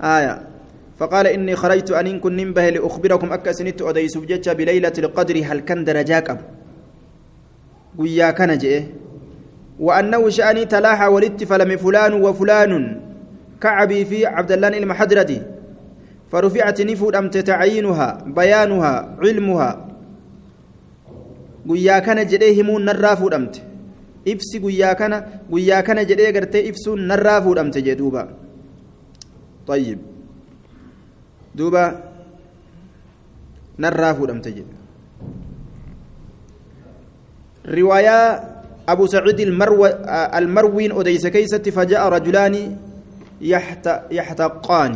[0.00, 0.55] aayaa.
[0.96, 5.84] فقال إني خرجت أن كن نبه لأخبركم أكا سنت أديس بجتش بليلة القدر هل كان
[5.84, 6.40] درجاك أب
[7.98, 8.84] قويا كان جئه
[9.80, 13.00] وأنه شأني تلاحى ولدت فلم فلان وفلان.
[13.60, 15.42] كعبي في عبد الله المحدردي
[16.32, 19.86] فرفعت نفود أمت تعيينها بيانها علمها.
[21.66, 23.62] guyyaa kana jedhee himuun narraa fuudhamte
[24.32, 25.16] ibsi guyyaa kana
[25.50, 28.28] guyyaa kana jedhee gartee ibsuun narraa fuudhamte jee duuba
[29.66, 29.98] طيب.
[31.56, 31.84] دوبا
[33.78, 34.68] نرى فودمت جد
[37.66, 38.18] رواية
[38.88, 39.86] أبو سعيد المرو
[40.38, 42.54] المروين أديس كيست فجاء رجلان
[43.40, 44.94] يحت يحتقان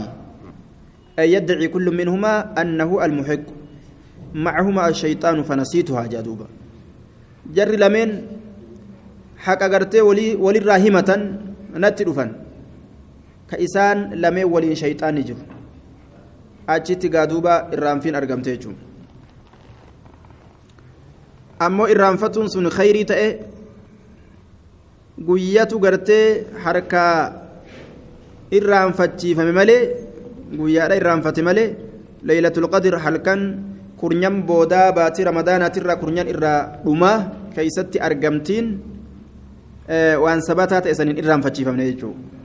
[1.19, 3.47] أي يدعي كل منهما أنه المحق
[4.35, 6.47] معهما الشيطان فنسيتها جادوبا
[7.55, 8.09] جر لمن
[9.39, 11.11] حق أغرتي ولي ولي راهمة
[11.75, 12.31] نتلفن
[13.51, 15.50] كإسان لمن ولي شيطان جر
[16.75, 18.77] achitti gaaduuba irraanfiin argamte jechuun
[21.67, 23.29] ammoo irraanfatuun sun khayrii ta'e
[25.29, 27.15] guyyatu gartee harkaa
[28.59, 29.83] irraanfachiifame malee
[30.61, 31.69] guyyaadha irraanfate malee
[32.29, 33.41] leeylatul qadir halkan
[34.01, 37.19] kurnyan boodaa baatii ramadaanaatirraa kurnyan irraa dhumaa
[37.55, 38.67] keeysatti argamtiin
[39.95, 42.40] eh, waan sabataa ta'e saniin irraanfachiifamne jechuudha.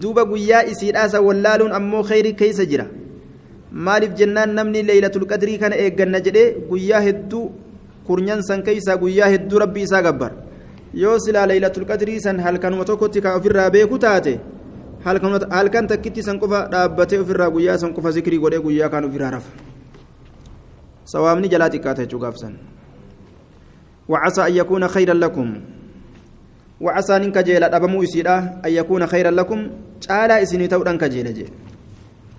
[0.00, 2.86] Duuba guyyaa isiidhaasa wallaaluun ammoo khayrii keeysa jira
[3.86, 7.44] maaliif jennaan namni leeylatul qadrii kana eegganna jedhee guyyaa hedduu
[8.06, 10.32] kurnyan san keeysaa guyyaa hedduu rabbii isaa gabbar
[11.02, 14.32] yoo silaa leeylatul qadrii san halkanuma tokkotti kan ofirraa beeku taate
[15.04, 19.50] halkan takkitti san qofa dhaabbatee ofirraa guyyaa san qofa zikrii godhee guyyaa kaan ofirraa rafa
[21.12, 22.54] sawaabni jalaa xiqqaata jechuu gaafsan
[24.08, 25.48] وعسى أن يكون خيرا لكم
[26.80, 29.60] وعسى أن كجيل أبمو إسيرا أن يكون خيرا لكم.
[30.08, 31.46] تعالى إسيني تودن كجيل جي.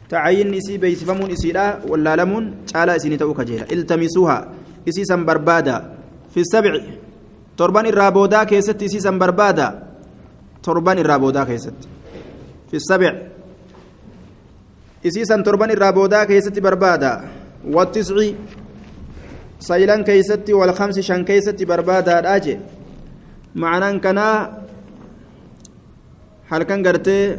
[0.10, 4.38] تعين إسي بيسفمون إسيرا ولا لمون تعالى إسيني تو كجيل التمسوها
[4.90, 5.76] إسي سن بربادا
[6.34, 6.74] في السبع
[7.58, 9.84] تربان الرابودا كيست إسي سن بربادا
[10.64, 11.74] تربان الرابودا كيست.
[12.70, 13.12] في السبع
[15.06, 17.22] إسيسا تربان الرابودا كيستي بربادا.
[17.68, 18.16] والتسع
[19.60, 22.60] سيلان كيستي والخمس شان كيستي بربادا راجي
[23.58, 24.28] معنى كنا
[26.64, 27.38] كان قرتي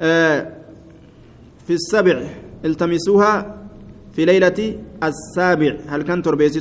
[0.00, 0.38] آه
[1.66, 2.16] في السبع
[2.64, 3.34] التمسوها
[4.16, 4.60] في ليلة
[5.02, 6.60] السابع كان تربيتي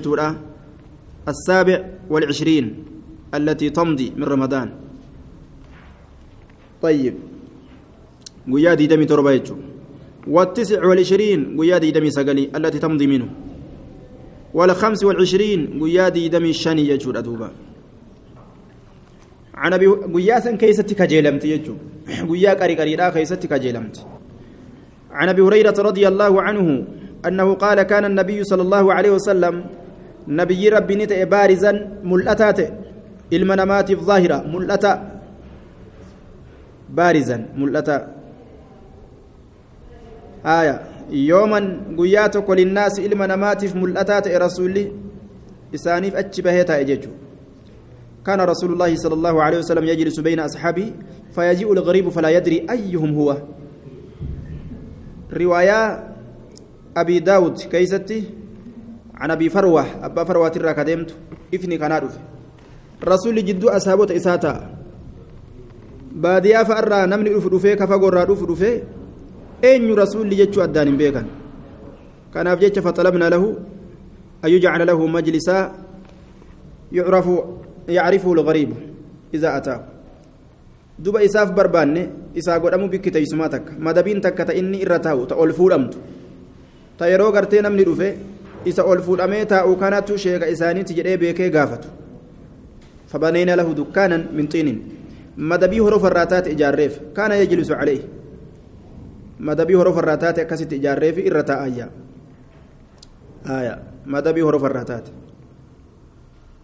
[1.27, 1.77] السابع
[2.09, 2.65] والعشرين
[3.33, 4.69] التي تمضي من رمضان
[6.81, 7.15] طيب
[8.53, 9.55] قيا دي دمي تربيتو
[10.27, 13.27] والتسع والعشرين قيا دي دمي سقلي التي تمضي منه
[14.53, 17.49] والخمس والعشرين قيا دي دمي الشاني يجور أدوبا.
[19.55, 21.75] عن أبي قيا سن كيستي كجيلمت يجو
[22.29, 24.05] قيا قري قري لا كيستي كجيلمت.
[25.11, 26.85] عن أبي هريرة رضي الله عنه
[27.25, 29.65] أنه قال كان النبي صلى الله عليه وسلم
[30.27, 31.71] نبي ربي نتئ بارزا
[32.03, 32.59] ملأتات
[33.33, 34.93] المنامات الظاهرة ملأتا
[36.89, 37.97] بارزا ملأتا
[40.45, 40.92] آية.
[41.09, 41.59] يوما
[41.97, 44.91] قياتك للناس المنامات ملأتات رسولي
[45.75, 47.11] إسانيف أتشبهتا إججو
[48.25, 50.91] كان رسول الله صلى الله عليه وسلم يجلس بين أصحابه
[51.35, 53.37] فيجيء الغريب فلا يدري أيهم هو
[55.33, 55.79] رواية
[56.97, 58.23] أبي داود كيستي
[59.15, 61.15] عن أبي فروة أبا فروة ترى كدمت
[61.53, 62.17] إفني كان عارف
[63.03, 64.73] رسول جدو أصحابه إساتا
[66.13, 68.83] dhufu dhufee kafa gorraa dhufu dhufee
[72.33, 73.55] kanaaf jecha faxalabna lahu
[74.43, 75.71] an yujcala lahu majlisaa
[76.91, 77.33] yucrafu
[77.87, 78.75] yacrifuhu lgariibu
[79.31, 79.83] idaa ataahu
[80.99, 82.03] duba isaaf barbaanne
[82.35, 85.97] isaa godhamu bikki teeysumaa takka madabiin takka ta inni irra taa'u ta ol fuudhamtu
[86.97, 88.09] ta yeroo gartee namni dhufe
[88.65, 91.89] isa ol fuudhamee taa'u kanatu sheeka isaaniiti jedhee beekee gaafatu
[93.13, 94.67] فبنينا له دكانا من طين
[95.37, 98.01] مدبي هروف الراتات إجاريف كان يجلس عليه
[99.47, 101.87] مدبي هروف الراتات كست إجاريف إرتا آية
[103.57, 103.75] آية
[104.13, 105.05] مدبي هروف الراتات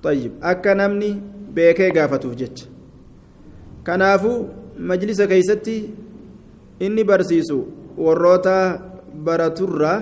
[0.04, 1.12] طيب أكا نمني
[1.56, 2.58] بيكي قافتوف جج
[3.88, 4.34] كنافو
[4.90, 5.78] مجلس كيستي
[6.82, 7.60] إني برسيسو
[8.00, 8.80] warroota
[9.26, 9.94] baraturra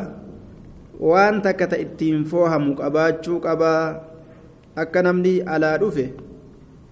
[1.02, 3.82] waan takka ta ittiin foohamu qabaachuu qabaa
[4.78, 6.06] akka namni alaa dhufe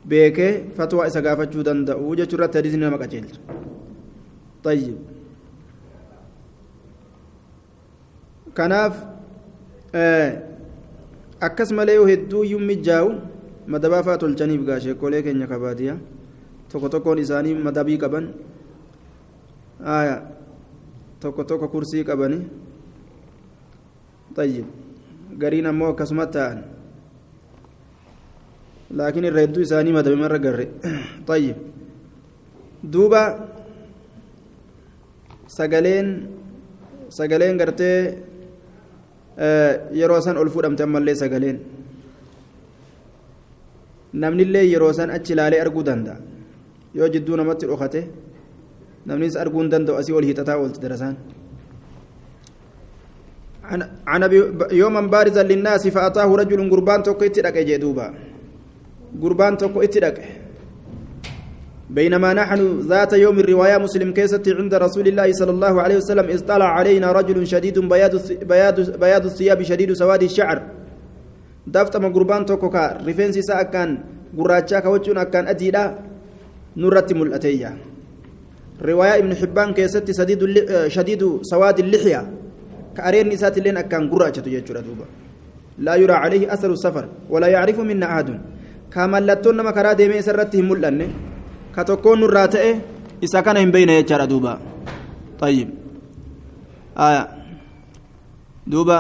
[0.10, 3.40] beekee fatwaa isa gaafachuu danda'u jechuu irratti hadiisni nama qajeelcha
[4.66, 4.98] طيب
[8.58, 8.96] kanaaf
[11.48, 13.10] akkas malee yoo hedduu iyyuu mijaa'u
[13.68, 15.98] madabaa fa'aa tolchaniif gaasheekolee keenya kabaadiyaa
[16.72, 18.26] tokko tokkoon isaanii madabii qaban
[21.20, 22.40] tokko tokko kursii qabani
[24.36, 24.66] طيب
[25.40, 26.58] gariin ammoo akkasuma ta'an
[28.98, 30.66] laakiin irra hedduu isaanii madabii marra garre
[31.28, 31.56] طيب
[32.94, 33.22] duuba
[35.48, 36.08] sagaleen
[37.10, 38.18] sagaleen gartee
[39.38, 41.60] yeroo san ol fudhamte ammallee sagaleen
[44.14, 46.18] namnillee yeroo san achi ilaalee arguu danda'a
[46.98, 48.02] yoo jidduu namatti dhokate
[49.06, 51.16] namnis arguu hin danda'u asii ol hiixataa oolti darasaan
[54.08, 54.22] عن
[54.72, 58.08] يوما بارزا للناس فأتاه رجل قربان توكو اتدك جدوبا
[59.22, 60.18] قربان توكو اتدك
[61.96, 62.60] بينما نحن
[62.92, 67.48] ذات يوم الرواية مسلم كيست عند رسول الله صلى الله عليه وسلم اطلع علينا رجل
[67.48, 68.14] شديد بياض
[68.52, 70.58] بياض بياض الثياب شديد سواد الشعر.
[71.68, 73.90] دافت من قربان توكو كا ريفنسي سا كان
[74.38, 75.84] قراتشا كوجون كان أديدا
[76.78, 77.72] نرت ملأتيا.
[78.82, 80.42] رواية ابن حبان كيست شديد
[80.88, 82.22] شديد سواد اللحية.
[82.98, 85.06] كأرين نسات لين أكان قراتشا تجيتشورا دوبا.
[85.80, 88.30] لا يرى عليه أثر السفر ولا يعرف منا أحد.
[88.94, 91.10] كما لتون ما كرا ديمي سرتهم ملأنه.
[91.76, 92.72] Ka tokkoon nurraa ta'e
[93.22, 94.56] isa kana hin beeyne jechaadha duuba.
[95.40, 95.70] طيب
[96.98, 97.24] آية
[98.68, 99.00] دوبا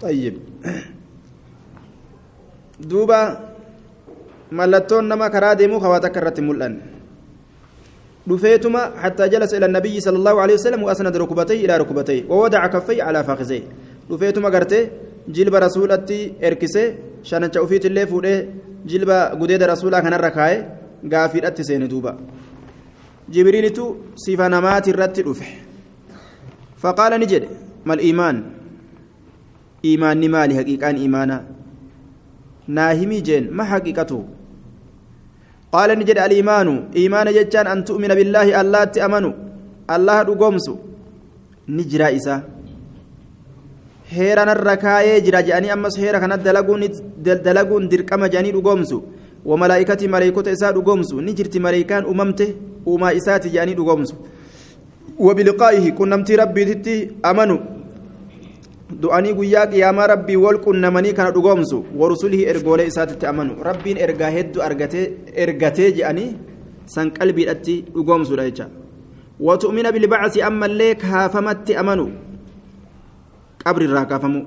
[0.00, 0.34] طيب
[2.80, 3.20] دوبا
[4.52, 6.80] ملتون نما كرا ديمو خواتك كرت ملأن
[8.26, 13.02] دفيتما حتى جلس إلى النبي صلى الله عليه وسلم وأسند ركبتيه إلى ركبتيه ووضع كفيه
[13.02, 13.62] على فخذيه
[14.10, 14.90] دفيتما قرتي
[15.28, 16.84] جلب رسولتي إركسه
[17.22, 18.46] shanacha ufiitillee fuudhee
[18.90, 20.58] jilba gudeeda rasuulaa kanarra kaa'e
[21.12, 22.12] gaafiidhatti seene duuba
[23.34, 23.84] jibriilitu
[24.24, 25.48] sifa namaati irratti dhufe
[26.82, 27.48] faqaala ni jedhe
[27.90, 28.38] mal iimaan
[29.90, 31.42] iimaanni maali haqiiqaan iimaanaa
[32.78, 34.18] naa himii jeen ma haqiiqatu
[35.74, 39.30] qaala ni jedhe aliimaanu iimaana jechaan an tu'mina billaahi allaatti amanu
[39.96, 40.74] allaha dhugoomsu
[41.76, 41.84] ni
[44.07, 49.03] jiraa isaa heera narra kaayee jira jedhanii ammas heera kana dalaguun dirqama jedhanii dhugoomsu
[49.45, 52.49] وملائكة ملائكة إساء دقومس نجرت ملائكان أممته
[52.85, 54.15] وما إسات جاني دقومس
[55.19, 57.59] وبلقائه كنمتي ربي تتي أمنوا
[59.01, 64.61] du'anii guyyaa qiyaamaa rabbii wal qunnamanii kana dhugoomsu warusulihi ergoolee isaatitti amanu rabbiin ergaa hedduu
[65.43, 66.35] ergatee je'anii
[66.85, 68.67] san qalbiidhatti dhugoomsuudha jecha
[69.39, 72.05] watu'mina bilbacsi ammallee kaafamatti amanu
[73.68, 74.40] Qabri irraa kaafamu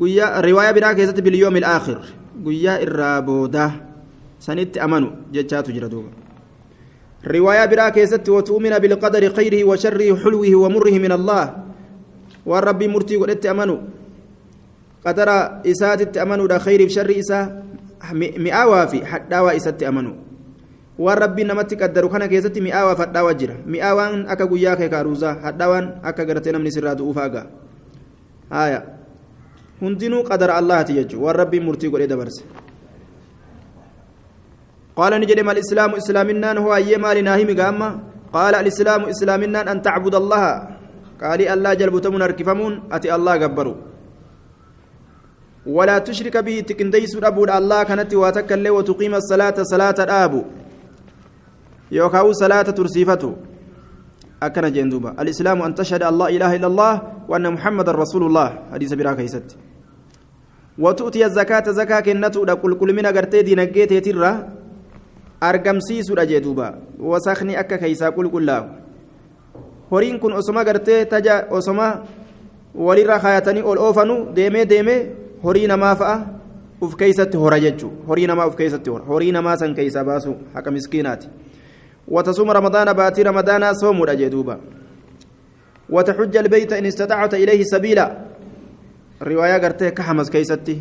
[0.00, 1.98] guyyaa riwaayaa biraa keessatti bilyoomil aakhir
[2.46, 3.70] guyyaa irraa boodaa
[4.46, 6.10] sanitti amanu jechaatu jira duuba
[7.34, 11.44] riwaayaa biraa keessatti watu'mina bilqadari khayrihi wa sharrihi xulwihi wa murrihi min allah
[12.46, 13.76] waan rabbii murtii godhetti amanu
[15.04, 17.44] qadara isaatitti amanuudha khayriif sharri isaa
[18.14, 20.14] mi'aawaa fi hadhaawaa isatti amanu
[20.98, 25.34] waan rabbii namatti qaddaru kana keessatti mi'aawaa fi hadhaawaa jira mi'aawaan akka guyyaa kee kaaruusaa
[25.42, 27.46] hadhaawaan akka gartee namni sirraa du'uuf haga
[28.50, 28.80] haaya
[29.80, 32.44] hundinuu qadara allaati jechuudha waan rabbiin murtii godhee dabarse.
[34.98, 37.50] قال نجد ما الإسلام إسلامنا هو أي مال ناهم
[38.34, 40.46] قال الإسلام إسلامنا أن تعبد الله
[41.22, 43.76] قال الله جلبتمون أركفمون أتي الله جبروا
[45.66, 50.32] ولا تشرك به تكنديس أبو الله كانت واتكل وتقيم الصلاة صلاة الآب
[51.98, 53.32] يوكاو صلاة ترسيفته
[54.42, 56.92] أكن جندوبا الإسلام أن تشهد الله إله إلا الله
[57.28, 59.48] وأن محمد رسول الله حديث براك يست
[60.78, 64.30] وتؤتي الزكاة زكاة كنتو كل كل من أغرتي دينجيت ترى
[65.42, 66.68] أرقم سيسو أجدوبا
[67.00, 68.58] وسخني أكا كيسا كل كله
[69.90, 72.04] horiin kun osoma gartee taja osoma
[72.74, 74.98] walirra kaayatanii ol oofanu deemee deemee
[75.42, 76.16] horii namaa fa'a
[76.80, 80.70] uf keeysatti hora jechuu horii namaa uf keeysatti hora horii namaa san keeysa baasu haqa
[80.70, 81.28] miskiinaati
[82.10, 84.56] وتصوم رمضان باتي رمضان صوم الأجدوبة
[85.90, 88.06] وتحج البيت إن استطعت إليه سبيلا
[89.22, 90.76] رواية قرتي كحمس كيستي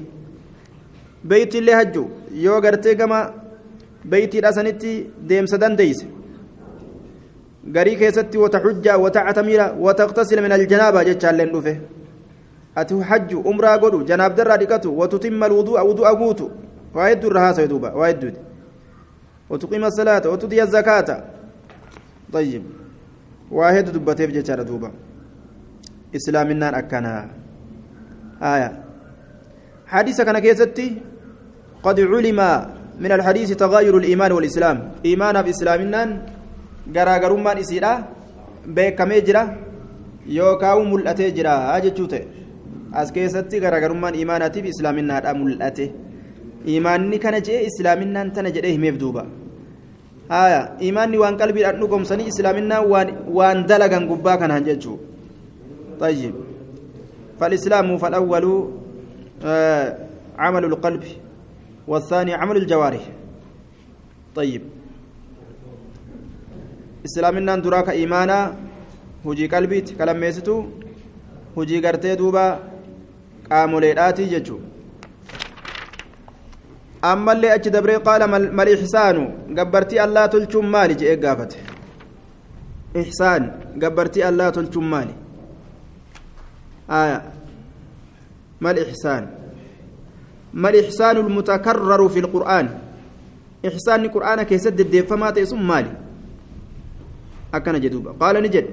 [1.23, 3.33] بيت اللي هجو يو قرتي كما
[4.05, 6.05] بيتي الأسنتي ديم سدان ديس
[7.73, 11.73] keessatti wataxujja watactamira wataqtasila min aljanaba jechaalleen dhufe
[12.75, 16.51] ati hajju umraa godhu janaabdarraa dhiqatu watutimma alwudu'a wudu'a guutu
[16.95, 18.39] waa hedduu irra haasawe duuba waa hedduuti
[19.49, 21.09] وتقيم الصلاة وتؤتي الزكاة
[22.33, 22.63] طيب
[23.51, 24.91] واحد دبتيف جتار دوبا
[26.15, 27.13] إسلامنا أكنا
[28.41, 28.71] آية
[29.87, 30.87] حديث كان كيستي
[31.83, 32.39] قد علم
[32.99, 36.01] من الحديث تغاير الإيمان والإسلام إيمان بإسلامنا
[36.95, 37.91] garaagarummaan isiidha
[38.75, 39.41] beekamee jira
[40.39, 41.55] yookaan mul'atee jira
[41.85, 42.23] jechuu ta'e
[43.01, 45.85] as keessatti garaagarummaan imaanaatiif islaaminaadha mul'ate
[46.75, 49.23] imaanni kana jedhee islaaminaan tana jedhee himeef duuba
[50.29, 52.83] haya imaanni waan qalbiidhaan dhugomsanii islaaminaan
[53.37, 54.97] waan dalagan gubbaa kanaan jechuu
[55.99, 56.33] طيب
[57.39, 58.45] فالإسلام فالأول
[59.43, 59.97] آه
[60.37, 61.03] عمل القلب
[61.87, 63.03] والثاني عمل الجوارح
[64.35, 64.61] طيب
[67.07, 68.53] islaaminaan duraa ka imaanaa
[69.25, 70.55] hujii qalbiiti kalammeessitu
[71.55, 72.43] hujii gartee duuba
[73.49, 74.65] qaamoleedhaatii jechuudha
[77.11, 78.27] ammallee achi dabree qaala
[78.59, 79.23] mal ixsaanu
[79.57, 81.57] gabbartii allaa tolchuun maali jedhee gaafate
[83.03, 83.43] ixsaan
[83.83, 85.13] gabbartii allaa tolchuun maali
[86.89, 87.19] آية
[88.61, 89.23] ما الإحسان
[90.53, 92.67] ما الإحسان المتكرر في القرآن
[93.67, 95.91] إحسان القرآن كيسد الدفما تيسم مالي
[97.47, 98.71] akkana jedhuuba qaala ni jedhe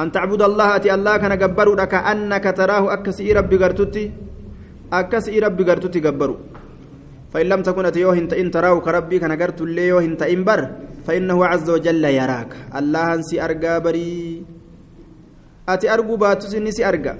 [0.00, 4.04] an tacbuda allaha ati allah kana gabbaruudha ka annaka taraahu akka si'ii rabbi gartutti
[4.90, 6.36] akka si'ii rabbi gartutti gabbaru
[7.32, 10.68] فإن لم تكن أتي يوهن تئن تراه كربي كان قرت اللي يوهن تئن بر
[11.06, 12.76] فإنه عز وجل يراك.
[12.76, 14.42] الله أنسي أرقى بري.
[15.68, 17.14] أتي أرقو باتس نسي أرقى.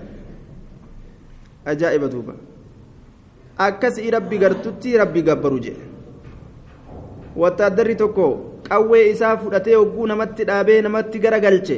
[1.66, 2.34] أجائب دوبا
[3.60, 5.72] أكسي ربي قرتتي ربي قبرو جي
[7.36, 8.52] وتدري تكو
[9.12, 11.76] isaa fudhatee hogguu namatti dhaabee namatti garagalche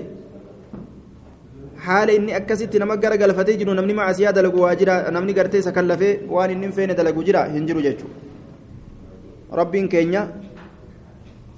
[1.87, 6.15] haala inni akkasitti nama garagalfatee jiru namni macaasiyaa dalagu waa jira namni gartee isa kallafee
[6.37, 10.23] waan inni feene dalagu jira hin jiru jechuudha rabbiin keenya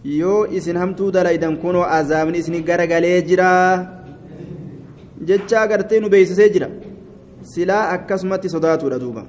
[0.05, 3.49] yoo isin hamtuu dalaydan kunoo azaabni isin garagalee jira
[5.31, 6.69] jecha gartee nu beeksisee jira
[7.55, 9.23] silaa akkasumatti sodaatudha duuba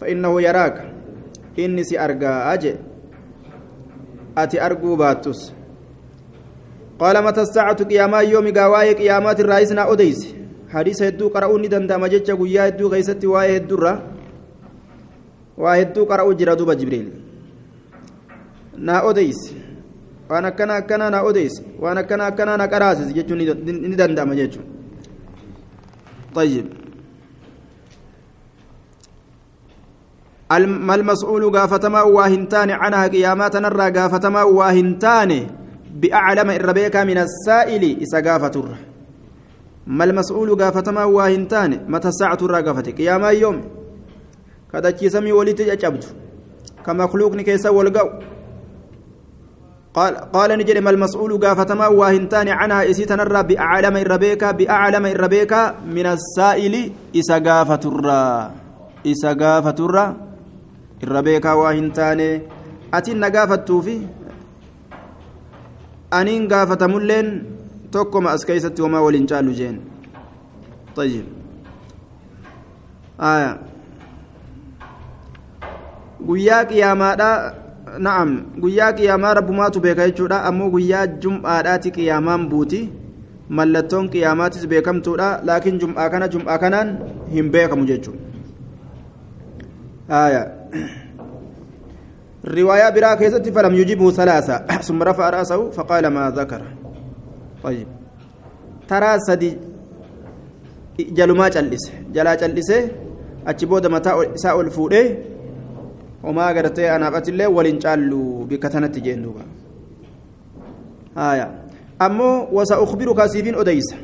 [0.00, 0.82] fa'innahu yaraaka
[1.56, 2.76] inni si argaa jee
[4.44, 5.40] ati arguu baattus
[7.00, 10.20] قال متى الساعة قياما يوم قواي قيامات الرئيسنا أديس؟
[10.72, 14.02] حديث هدو قرأوا ندن دام جتشا قويا هدو غيستي واي هدو را.
[15.58, 16.74] واي هدو قرأوا جرا دوبا
[18.78, 19.40] نا أديس.
[20.28, 21.54] كنا كنا نا أديس.
[21.80, 24.60] وانا كنا كنا نا قراسس جتشو ندن دام جتشو
[26.34, 26.66] طيب.
[30.60, 35.30] ما المسؤول غافتما واهنتان عنها قيامات نرى غافتما واهنتان
[36.00, 38.68] بأعلم الربيك من السائل إسا غافتر
[39.86, 43.60] ما المسؤول غافتما واهنتان؟ متى الساعة الراغفتك قياما يوم.
[44.72, 46.14] كذا كيسمي ولي تجابت
[46.86, 48.08] كمخلوق كيسا والقو
[49.94, 55.52] قال قال نجري ما المسؤول غافتما واهنتان؟ عنها إسي تنرى بأعلم الربيك بأعلم الربيك
[55.86, 56.92] من السائل
[57.30, 58.06] غافتر
[61.02, 62.26] irra beekaa waa hin taane
[62.96, 63.94] atiin na gaafattuufi
[66.19, 67.29] aniin gaafatamulleen
[67.91, 69.77] tokkoma as keeysatti homaa waliin caalu jeen
[70.97, 71.25] طيب
[73.21, 73.51] آية
[76.27, 77.29] guyyaa qiyaamaadha
[78.05, 78.29] na'am
[78.63, 82.79] guyyaa qiyaamaa rabbumaatu beeka jechuudha ammoo guyyaa jum'aadhaati qiyaamaan buuti
[83.59, 86.89] mallattoon qiyaamaatis beekamtuudha laakiin jum'aa kana jum'aa kanaan
[87.35, 88.25] hin beekamu jechuudha
[90.25, 90.41] آية
[92.44, 94.56] رواية برا كيست فلم يجبه ثلاثة.
[94.88, 96.62] ثم رفع رأسه فقال ما ذكر.
[97.64, 97.86] طيب.
[98.88, 99.56] ترى سدي.
[101.00, 101.92] جلما جلس.
[102.12, 102.70] جلا جلس.
[103.46, 105.16] أتشبود متى ساء الفوده
[106.22, 109.44] وما قدرت أنا قتل ولن جالو بكتنة جندوبا
[111.18, 111.46] آية.
[112.02, 113.94] أمو وسأخبرك سيفين أديس.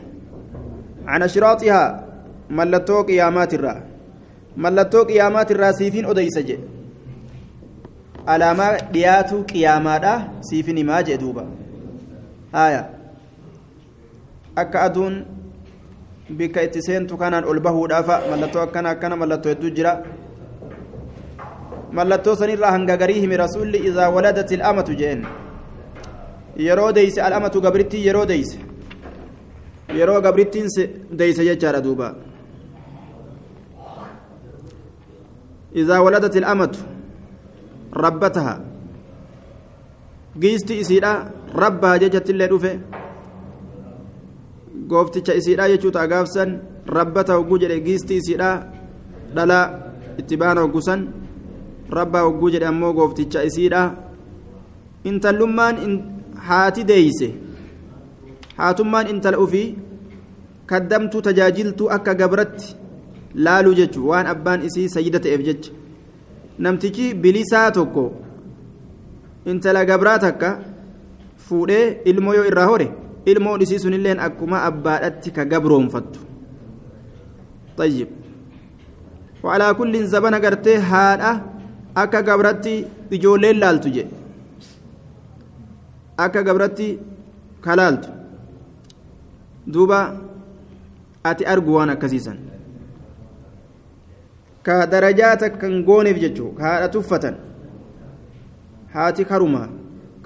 [1.07, 2.05] عن أشراطها.
[2.51, 3.83] ملتو قيامات الرأي
[4.65, 6.78] mallattoo qiyaamaatirraa siifiin odeysa jedhe
[8.35, 10.13] alaamaa dhiyaatuu qiyaamaadha
[10.51, 11.45] siifin himaa jedhe duuba
[12.53, 12.83] haya
[14.63, 15.17] akka aduun
[16.39, 19.93] bikka itti seentu kanaan ol bahuudhaafa mallattoo akkana akkana mallattoo hedduu jira
[22.01, 25.27] mallattoo sanirraa hanga garii himi rasuulli idaa waladat ilamatu jeen
[26.69, 28.59] yeroo deyse alamatu gabrittii yeroo deyse
[30.01, 30.69] yeroo gabrittiin
[31.23, 32.09] deyse jechaadha duuba
[35.77, 36.75] إذا ولدت الأمة
[37.93, 38.55] rabbataha.
[40.41, 41.13] Giisti isiidha
[41.55, 42.73] rabbaa jechatti illee dhufe.
[44.89, 46.51] Goofticha isiidha jechuu ta'a gaafsan
[46.87, 48.51] rabbata hogguu jedhe giisti isiidha
[49.35, 49.65] dhalaa
[50.21, 51.01] itti baana hoggusan
[51.99, 53.83] rabbaa hogguu jedhe ammoo goofticha isiidha.
[55.05, 55.77] Intallummaan
[56.49, 57.29] haati deeyse.
[58.57, 59.77] Haatummaan intala ufii
[60.67, 62.77] kaddamtuu tajaajiltuu akka gabratti
[63.35, 64.09] laaluu jechu.
[64.09, 65.73] Waan abbaan isii sayyida ta'eef jecha.
[66.67, 68.05] Namtichi bilisaa tokko
[69.51, 70.49] intala gabraa takka
[71.49, 72.89] fuudhee ilmoo yoo irraa hore
[73.33, 76.21] ilmoon isii sunilleen akkuma abbaadhatti ka gabroonfattu.
[77.77, 78.09] Tayyib.
[79.43, 81.33] Waalaa kulliin zabana gartee haadha
[82.03, 82.75] akka gabratti
[83.17, 84.15] ijoolleen laaltu jedhe
[86.27, 86.89] akka gabratti
[87.65, 88.09] ka laaltu.
[89.73, 89.99] Duuba
[91.31, 92.39] ati argu waan akkasiisan
[94.67, 97.35] ka darajaa takkan gooneef jechuu ka haadha tuffatan
[98.95, 99.63] haati karuma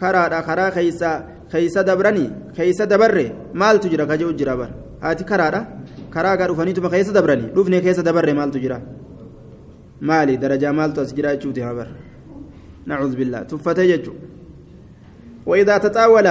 [0.01, 1.11] karaadha karaa keeysa
[1.53, 4.71] keeysa dabranii keeysa dabarre maaltu jira ka jedhu jira bar
[5.05, 5.61] haati karaadha
[6.15, 8.79] karaa gaa dhufaniituma keessa dabranii dhufne keessa dabarre maaltu jira
[10.09, 11.89] maali darajaa maaltu as jira jechuuti habar
[12.87, 14.17] nacuudhu billaa tuffatee jechuu
[15.47, 16.29] وإذا تطاول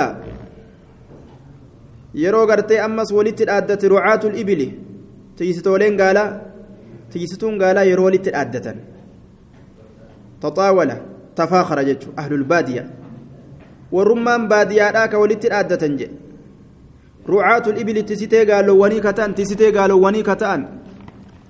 [2.16, 4.68] yeroo gartee ammas walitti dhaaddate rucaatul ibili
[5.38, 6.30] tiysitooleen gaalaa
[7.14, 8.78] tiysituun gaalaa yeroo walitti dhaaddatan
[10.41, 10.97] taxaawala
[11.36, 12.84] tafaakara jechu ahlul baadiya
[13.91, 16.18] warrummaan baadiyaadhaa ka walitti dhaaddatan jedhe
[17.34, 20.68] rucaatul ibili tisitee gaalowwanii ka ta'an tisitee gaalowwanii ka ta'an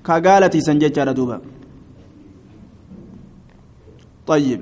[0.10, 1.42] ka gaala tiisan jechaadha duuba
[4.28, 4.62] طيب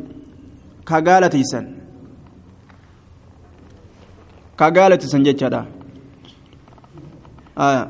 [0.87, 1.65] كقالة تيسن
[4.59, 5.65] كقالة تيسن جتشا
[7.59, 7.83] آية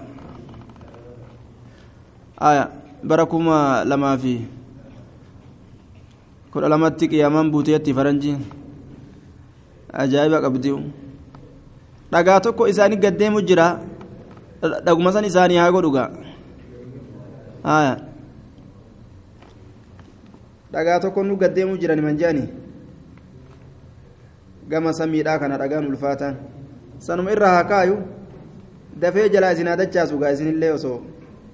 [2.41, 4.39] آية بركما لما في
[6.53, 8.35] كل لمتك يا من بوتيتي فرنجي
[9.89, 10.77] ajaa'iba qabdiu
[12.13, 13.81] dhagaa tokko isaanii gaddeemu jira
[14.85, 16.03] dhaguma san isaanii haa godhuga
[17.65, 17.97] haya
[20.73, 22.45] dhagaa tokko nu gaddeemu jiran manjaani
[24.69, 26.35] gama samiidhaa kana dhagaan ulfaataan
[27.01, 27.97] sanuma irraa haa kaayu
[29.01, 31.01] dafee jalaa isin haadachaasu gaa isinillee osoo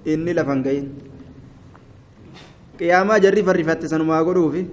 [0.04, 0.86] inni lafan gahin
[2.78, 4.66] jarri farrifatte sanuma haa godhuufi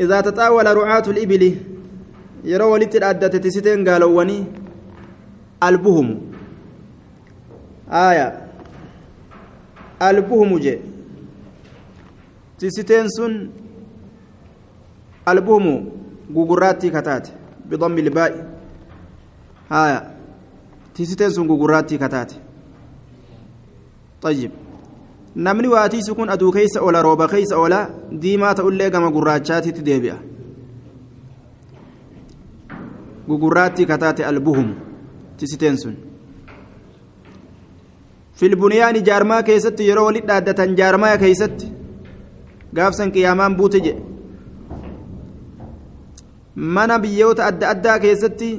[0.00, 1.56] إذا تطاول رعاة الإبل
[2.44, 4.44] يروا ولت الأدة تستين قالوا وني
[5.62, 6.20] ألبهم
[7.88, 8.28] آية
[10.02, 10.78] ألبهم جي
[12.58, 13.50] تستين سن
[15.28, 15.88] ألبهم
[16.34, 17.28] غوغراتي كتات
[17.70, 18.32] بضم الباء
[19.72, 20.00] آية
[20.94, 22.32] تستين سن غوغراتي كتات
[24.22, 24.50] طيب
[25.44, 27.80] namni waatiisu kun aduu keeysa oola rooba keeysa oola
[28.22, 30.16] diimaa ta'ullee gama gurraachaatitti deebi'a.
[33.28, 34.68] Gugurraattii kataate albuhum
[35.36, 35.96] tisiteen sun.
[38.34, 41.66] Filbuniyaan jaarmaa keessatti yeroo walit dhaaddatan jaarmaa keessatti
[42.76, 44.02] gaafsan qiyaamaan buute jedhe
[46.76, 48.50] mana biyyoota adda addaa keessatti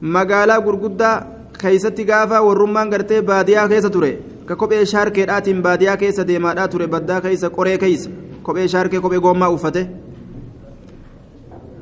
[0.00, 1.14] magaalaa gurguddaa
[1.62, 4.12] keessatti gaafa warrummaan gartee baadiyaa keessa ture
[4.48, 8.10] ka kophee shaarkeedhaatiin baadiyaa keessa deemaadhaa ture baddaa keessa qoree keessa
[8.48, 9.82] kophee shaarkee kophee goommaa uffate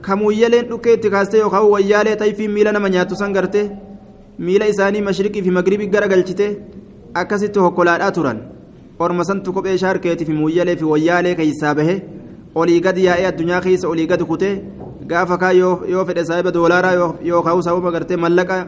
[0.06, 3.66] kamuuyyaleen dhukkee itti kaastee yookaan wayyaalee xayfii miila nama nyaattu san gartee
[4.46, 6.46] miila isaanii mashriqii fi magribii gara galchite
[7.22, 8.38] akkasitti hokkolaadhaa turan
[8.98, 11.96] orma santu kophee shaarkeetii fi muuyyalee fi wayyaalee keessaa bahe
[12.62, 14.54] olii gadi yaa'ee addunyaa keessa olii gadi kutee
[15.12, 15.52] gaafa kaa
[15.92, 16.94] yoo fedhe saahiba doolaaraa
[17.30, 18.58] yookaan sababa gartee mallaqa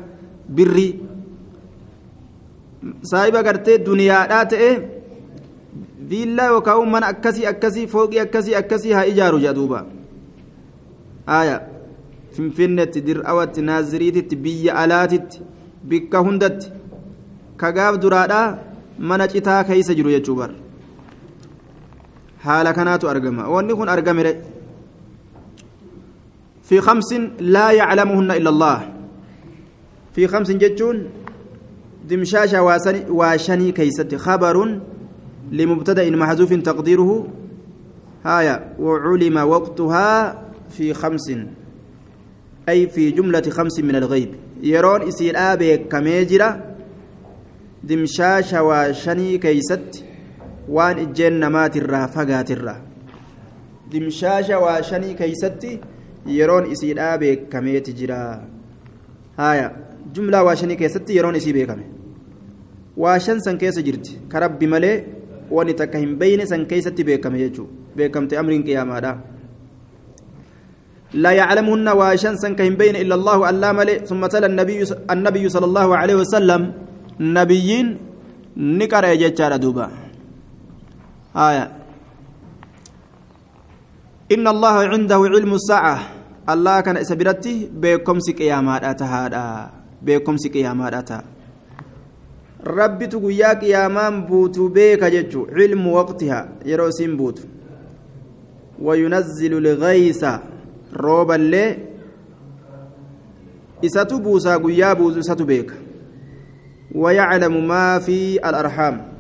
[0.57, 0.91] birrii
[3.11, 4.71] saahiba gartee duniyaadhaa ta'e
[6.11, 9.85] viillaa yookaan mana akkasii akkasii fooqii akkasii akkasii haa ijaaru jedhuuba
[11.27, 11.57] haaya
[12.37, 15.43] finfinnetti dir'awatti naaziriititti biyya alaatitti
[15.93, 16.73] bikka hundatti
[17.63, 18.59] kagaaf duraadhaa
[18.99, 20.51] mana citaa keessa jiru jechuu bar
[22.45, 24.35] haala kanaatu argama wanni kun argamire
[26.69, 27.11] في خمس
[27.41, 28.79] لا يعلمهن إلا الله
[30.15, 30.97] في خمس جتون
[32.09, 32.63] دمشاشة
[33.09, 34.15] واشني كيست.
[34.15, 34.81] خبر
[35.53, 37.27] لمبتدأ محذوف تقديره.
[38.25, 41.33] هايا وعلم وقتها في خمس
[42.69, 44.35] أي في جملة خمس من الغيب.
[44.63, 46.77] يرون إسير آبي كميجرة.
[47.85, 50.05] دمشاشة واشني كيست.
[50.69, 52.77] وان إجين مات الرا
[53.93, 55.81] دمشاشة واشني كيستي
[56.27, 58.41] yeroon isiidhaa beekameeti jira
[59.37, 59.71] haya
[60.13, 61.85] jumlaa waa shanii keessatti yeroon isii beekame
[62.97, 64.19] waa shan san keessa jirti.
[64.29, 65.05] Ka rabbi malee
[65.51, 69.13] wani takka hin beyne san keessatti beekame jechuu beekamte amriin qiyaamaadha.
[71.15, 74.83] لا يعلمهن واشن سن كهم بين الا الله الا ملئ ثم تلا النبي
[75.15, 76.63] النبي صلى الله عليه وسلم
[77.21, 77.87] نبيين
[78.57, 79.87] نقرا يجتار دوبا
[81.37, 81.65] آية
[84.35, 85.97] إن الله عنده علم الساعة
[86.53, 89.47] الله كان سبرتي بكم سي قيامات أتهادا
[90.03, 90.95] بكم سي قيامات
[92.67, 97.43] ربي تقويا قيامان بوتو بيك ججو علم وقتها يروسين بوتو
[98.83, 100.25] وينزل الغيث
[100.97, 101.79] روبا لي
[103.85, 105.73] إساتو بوسا قويا بوزو إساتو بيك
[106.95, 109.17] ويعلم ما في الأرحام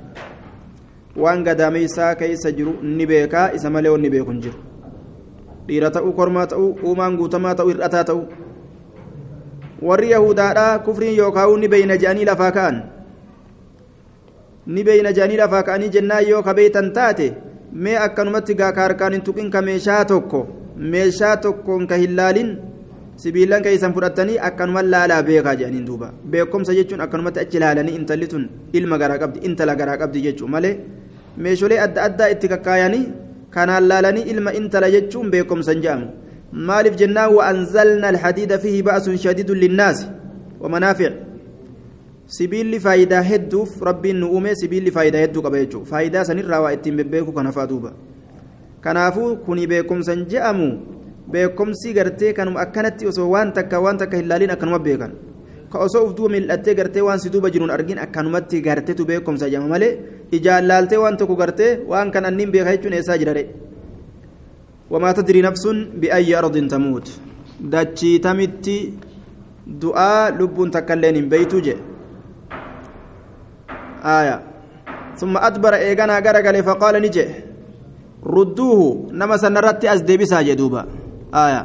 [1.16, 4.58] waan gadaameysaa keessa jiru ni beekaa isa malee wanni beeku hin jiru
[5.68, 8.26] dhiira ta'uu kormaa ta'uu uumaan guutamaa ta'uu hir'ataa ta'uu
[9.90, 12.82] warri yahudaadhaa kufriin yookaan ni beeyna jedhanii lafaa ka'an
[14.74, 17.26] ni beeyna jedhanii lafaa ka'anii jennaan yoo ka beeytan taate
[17.84, 20.40] mee akkanumatti gaa ka harkaan hin tuqin ka meeshaa tokko
[20.94, 22.50] meeshaa tokkoon ka hin laalin
[23.22, 28.44] sibiilan keessan fudhatanii akkanuma laalaa beekaa jedhaniin duuba beekumsa jechuun akkanumatti achi laalanii intalli tun
[28.80, 30.74] ilma garaa qabdi intala garaa qabdi jechuu malee
[31.46, 33.04] meeshaalee adda addaa itti kakkaayanii
[33.56, 36.06] kanaan laalanii ilma intala jechuun beekumsan jedhamu
[36.68, 40.06] maaliif jennaan wa'anzalna alhadiida fihi ba'asun shadiidun linnaasi
[40.62, 41.12] wamanaafic
[42.26, 46.96] sibiilli faayidaa hedduuf rabbiin nu uume sibiilli faayidaa hedduu qaba jechuudha faayidaa sanirraa waa ittiin
[47.00, 47.92] bebbeeku kana fa'aa duuba
[48.84, 50.68] kanaafuu kuni beekumsan jedhamu
[51.32, 55.12] beekumsi gartee kanuma akkanatti osoo waan takka waan takka hin laalin akkanuma beekan
[55.72, 59.68] ka osoo uf duuba mil'attee gartee waan si duuba jiruun argin akkanumatti garteetu beekumsa jedhama
[59.74, 59.92] malee
[60.38, 63.44] ijaan laaltee waan tokko gartee waan kan anniin beeka jechuun eessaa jira dhe
[64.90, 67.06] wamaa tadrii nafsun biayyi ardin tamuut
[67.72, 68.78] dachii tamitti
[69.82, 71.82] du'aa lubbuun takkailleen hin beeytuu jedhe
[74.05, 74.37] آية
[75.19, 77.25] ثم أدبر إيغانا غرغل فقال نجي
[78.23, 78.79] ردوه
[79.11, 80.81] نما سنرت أزدبسا جدوبا
[81.33, 81.61] آية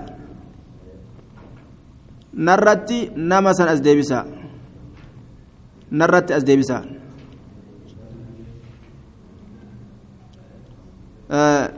[2.34, 4.20] نرت نما سن أزدبسا
[5.92, 6.78] نرت أزدبسا
[11.30, 11.70] آه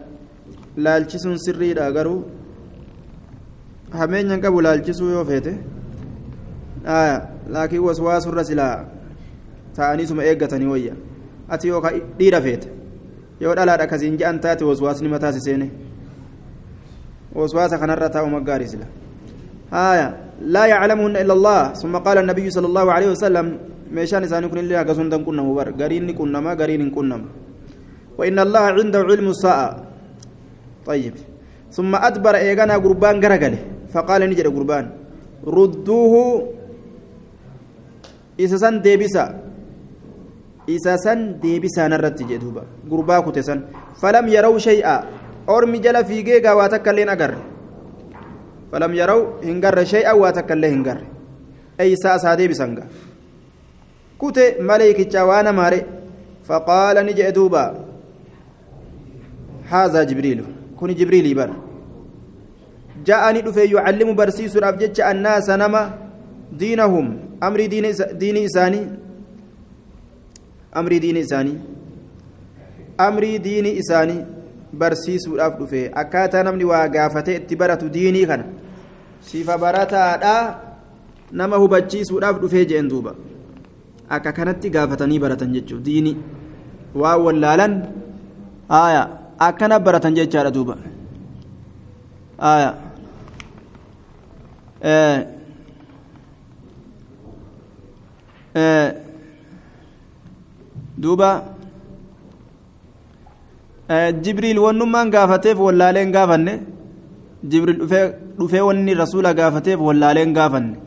[0.85, 2.21] laalchisuun sirriidha garuu
[4.01, 5.53] hameenyan qabu laalchisuu yoo feete
[7.55, 8.77] laakiin waswaasurra silaa
[9.76, 10.94] ta'anii suma eeggatanii wayya.
[11.50, 11.82] Ati yoo
[12.18, 12.68] dhiira feete
[13.40, 15.72] yoo dhalaadha kasiin je'an taate waswaasni mataasi seene.
[17.36, 18.86] Waswaasa kanarra taa'u maggaarii sila.
[19.74, 20.08] هايا
[20.56, 23.46] لا يعلمهن إلا الله ثم قال النبي صلى الله عليه وسلم
[23.96, 27.18] ميشان إساني كن الله قصون دم كنا مبر قرين كنا ما قرين كنا
[28.20, 29.70] وإن الله عنده علم الساعة
[30.90, 31.14] طيب
[31.76, 33.60] ثم أدبر إيغانا قربان قرقله
[33.94, 34.86] فقال نجد قربان
[35.58, 36.14] ردوه
[38.44, 39.26] إسسان ديبسا
[40.68, 43.64] isa san deebisaan irratti jedhuuba gurbaa kute san.
[44.02, 45.04] Falam yarau shay'a.
[45.48, 47.38] Ormi jala fiigee gaa waa takka illee agarre.
[48.72, 51.06] Falam yarau hin garre shay'a waa takka illee hin garre.
[51.80, 52.88] Eeysaa asaa deebisan gaa.
[54.18, 55.86] Kute maleekicha waan amaare.
[56.48, 57.50] Faqaala ni jedhe
[59.70, 60.46] haazaa jibriilu.
[60.78, 61.56] Kuni jibriilii bara.
[63.06, 65.82] Ja'a dhufee dhufe yucallimu barsiisuudhaaf jecha annaa sanama
[66.60, 67.08] diinahum.
[67.42, 69.03] Amrii diini isaanii
[70.78, 71.56] دين إساني أمر دين إساني
[73.00, 74.18] أمر دين إساني
[74.74, 78.44] برسيس الأفجج أكاتا نمني وقافته اتبرة ديني كان
[79.24, 80.36] sifa barataadha
[81.32, 83.16] nama hubachiisuudhaaf dhufee jeen duuba
[84.16, 86.14] akka kanatti gaafatanii baratan jechuudha diini
[87.02, 87.74] waan wallaalan
[88.80, 89.04] aya
[89.48, 90.76] akkana baratan jechaadha duuba
[92.52, 92.70] aya
[100.98, 101.30] duuba.
[104.24, 106.54] Jibriil wannummaan gaafateef wallaaleen gaafanne.
[107.50, 107.80] Jibriil
[108.40, 110.78] dhufee wanni rasuula gaafateef wallaaleen gaafanne.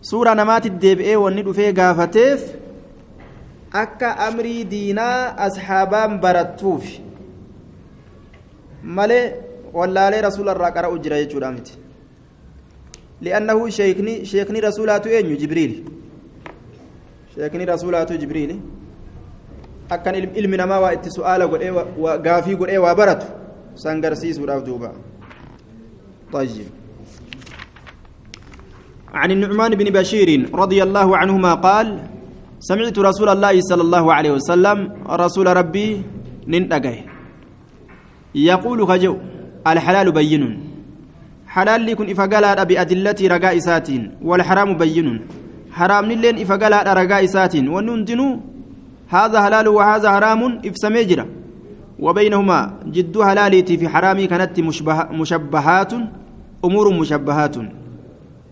[0.00, 2.40] Suura namaatti deebi'ee wanni dhufee gaafateef
[3.72, 6.84] akka amrii diinaa asxaabaan barattuuf
[8.96, 9.24] malee
[9.72, 11.72] wallaalee rasuula irraa qara'u jira jechuudha miti.
[13.24, 15.74] Li'annahu sheekni rasuulaatu eenyu jibriil
[17.34, 18.52] sheekni rasuulaatu jibriil
[19.90, 21.72] akkan ilmi namaa waa itti su'aala godhee
[22.26, 23.26] gaafii godhee waa baratu
[23.74, 24.90] san garsiisuudhaaf duuba.
[26.34, 26.66] طيب
[29.14, 31.86] عن النعمان بن بشير رضي الله عنهما قال
[32.58, 36.02] سمعت رسول الله صلى الله عليه وسلم رسول ربي
[36.50, 36.96] ننتقه
[38.34, 39.14] يقول خجو
[39.66, 40.44] الحلال بين
[41.46, 45.08] حلال لكن إفقالا بأدلة رقاء ساتين والحرام بين
[45.78, 47.66] حرام لين إفقالا رقاء ساتين.
[47.68, 48.28] وننتنو
[49.14, 51.26] هذا حلال وهذا حرام إفسميجرا
[51.98, 52.58] وبينهما
[52.94, 55.92] جد حلاليتي في حرامي كانت مشبه مشبهات
[56.64, 57.56] أمور مشبهات.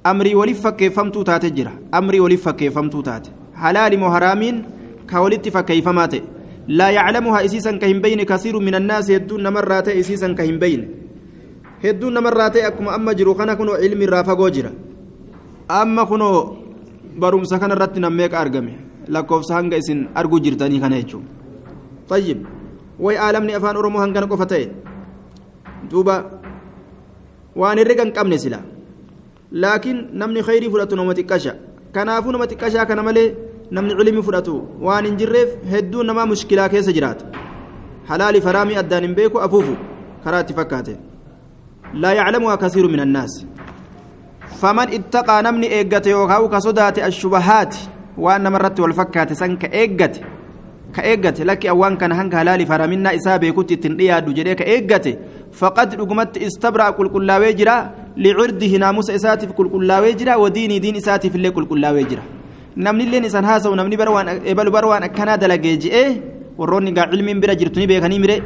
[0.07, 4.57] أمري ولف كيفمتو تاتجرا أمري ولف كيفمتو تات حلال وحرامين
[5.11, 6.15] كولت فكيفمات
[6.69, 10.83] لا يعلمها إسيسا كهم بين كثير من الناس يدون مرات إسيسا كهم بين.
[11.83, 14.71] akkuma amma jiru kana kunoo ilmi irraa fagoo jira
[15.69, 16.62] amma kunoo
[17.21, 18.73] barumsa kana irratti nammeeqa argame
[19.15, 21.25] lakkoofsa hanga isin arguu jirtanii kana jechuun
[22.09, 22.41] tayyib
[23.05, 24.67] way aalamni afaan oromoo hangana qofa ta'e
[25.91, 26.17] duuba
[27.61, 28.59] waan herrega hin qabne sila
[29.65, 31.53] laakiin namni khayrii fudhatu nama xiqqasha
[31.95, 33.29] kanaafuu nama xiqqashaa kana malee
[33.77, 34.55] namni cilmi fudhatu
[34.89, 37.25] waan hin jirreef hedduun namaa mushkilaa keessa jiraata
[38.11, 39.75] halaali faraamii addaan hin beeku afuufu
[40.25, 40.95] karaa itti fakkaate
[41.95, 42.57] لا يعلمها
[44.61, 47.75] فمن اتقى نمني ايغت يوكاو كصدات الشبهات
[48.25, 50.15] وان مرت والفكات سن كايغت
[50.97, 55.07] كايغت لك اوان كان هنك حلال فرمنا اسابه كنت تنديا دجري كايغت
[55.61, 57.77] فقد رغمت استبرأ كل كل وجرا
[58.23, 62.25] لعرضه ناموس اساتي كل كل وجرا وديني دين اساتي في كل كل وجرا
[62.77, 66.09] namni illeen isan haasa'u namni barwaan ebalu barwaan akkanaa dalagee ji'ee
[66.59, 68.37] warroonni gaa cilmiin bira jirtuni beekanii mire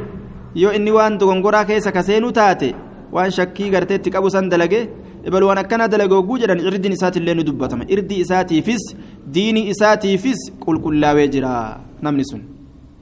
[0.61, 2.69] yoo inni waan dogongoraa keessa kaseenuu taate
[3.15, 4.81] waan shakkii garteetti qabu san dalage
[5.27, 8.95] ebal waan akkana dalage hogguu jedhan irdiin isaatiillee ni dubbatama irdii isaatiifis
[9.33, 12.41] diinii isaatiifis qulqullaawee jira namni sun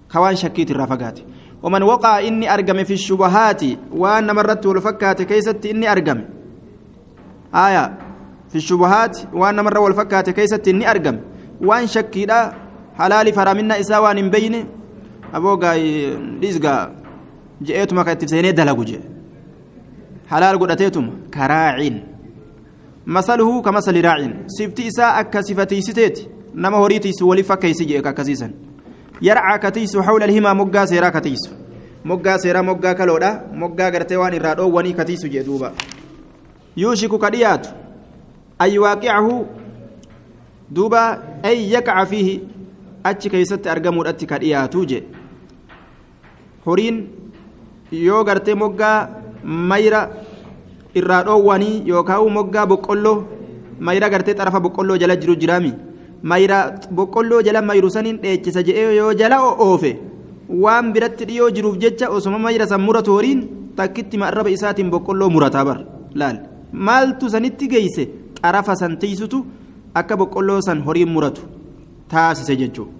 [0.08, 1.24] ka waan shakkiit irraa fagaate
[1.64, 6.24] waman waqaa inni argame fi shubahaati waan namarratti wal fakkaate keessatti inni argame
[7.54, 7.92] aya
[8.50, 11.20] fi shubahaati waan namarra wal fakkaate keessatti inni argame
[11.62, 12.54] waan shakkiidha
[12.98, 14.66] halaali faraaminna isaa waan hin beyne
[15.34, 15.76] aboogaa
[16.42, 16.92] dhiisgaa
[17.62, 18.86] je'eetuma ka itti seenee dalagu
[23.08, 27.82] jee حلال قدتيتم كراع مثله كمثل راع سفتي إساء كصفتي ستيت نما هوريتي سولي فكيس
[27.82, 28.52] جيك كسيسا
[29.22, 31.50] يرعى كتيس حول الهما مقا سيرا كتيس
[32.06, 35.74] مقا سيرا مقا كالودا مقا قرتيوان الرادو وني كتيس جدوبا
[36.78, 37.68] يوشك كديات
[38.62, 39.46] أي واقعه
[40.72, 42.40] دوبا أي يقع فيه
[43.06, 45.04] أتش كيست أرقمو أتش كدياتو جي
[46.68, 47.26] هورين
[47.92, 49.10] yoo gartee moggaa
[49.44, 50.10] mayra
[51.00, 53.18] irraa dhoowwanii yookaan moggaa boqqolloo
[53.88, 55.72] mayra gartee xarafa boqqolloo jala jiru jiraami
[56.32, 56.58] mayra
[56.98, 59.38] boqqolloo jala mayru saniin dheechisa jedhee yoo jala
[59.68, 59.92] oofe
[60.64, 63.42] waan biratti dhiyoo jiruuf jecha osoma mayra san muratu horiin
[63.78, 65.80] takkitti marraba isaatiin boqqolloo murataa bar
[66.22, 66.38] laal
[66.90, 68.04] maaltu sanitti geeyse
[68.42, 69.46] xarafa san tiisutu
[70.00, 71.42] akka boqqolloo san horiin muratu
[72.12, 72.92] taasise jechuudha.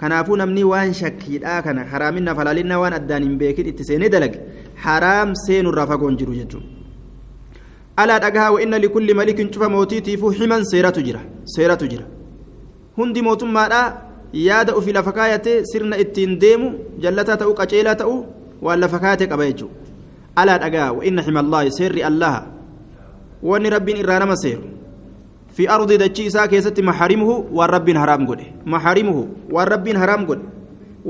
[0.00, 4.38] kanaafuu namni waan shakkiidhaa kana haraaminna falaalinna waan addaan hin beekin itti seenee dalage
[4.84, 6.66] haraam seenurraa fagoon jiru jechuudha.
[7.96, 12.04] Alaa dhagahaa wa'inna likulli malikin cufa mootiitiifuu himan seeratu jira seeratu jira
[12.96, 13.86] hundi mootummaadhaa
[14.32, 16.72] yaada ofii lafa kaayatee sirna ittiin deemu
[17.04, 18.20] jallataa ta'uu qaceelaa ta'uu
[18.62, 19.74] waan lafa kaayatee qaba jechuudha
[20.42, 22.40] alaa dhagaa wa'inna himallaahi seerri allaha
[23.42, 24.62] wanni rabbiin irraa nama seeru
[25.56, 29.22] fi ardi dachii isaa keessatti maxarimuhu waan rabbiin haraam godhe maxarimuhu
[29.54, 30.44] waan rabbiin haraam godhe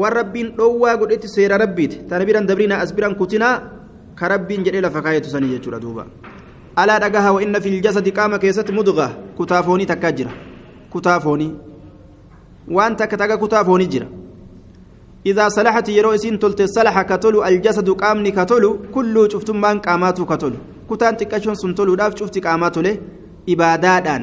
[0.02, 3.54] waan rabbiin dhoowwaa godhetti seera rabbiiti tana biran dabriina as biran kutinaa
[4.14, 6.06] ka rabbiin jedhee lafa kaayatu sanii jechuudha duuba
[6.76, 10.30] alaa dhagaha wa'inna fil jasadi qaama keessatti mudgaa kutaa foonii takkaa jira.
[10.90, 11.52] Kutaa foonii.
[12.76, 14.06] Waan takka takka kutaa foonii jira.
[15.24, 20.58] إذا صلحت يرو إسين تلت صلح كتلو الجسد قامني كتلو كله شفتمان قاماتو كتلو
[20.90, 22.94] كتان تكشون سنتلو داف شفت قاماتو له
[23.48, 24.22] إبادادان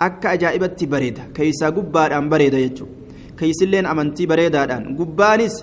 [0.00, 2.86] أكا أجائبت بريدة كيسا قبادان بريدة يجو
[3.38, 5.54] كيسلين أمنتي بريدادان قبانس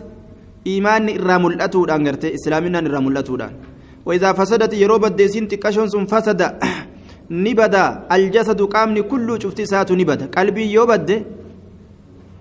[0.67, 3.53] إيمان إرام الأتودان غرتي إسلامنا إرام الأتودان
[4.06, 6.40] وإذا فسدت يرو بديسين تكشون سن فسد
[7.30, 11.10] نبدا الجسد قامني كله شفت ساتو نبدا قلبي يوبد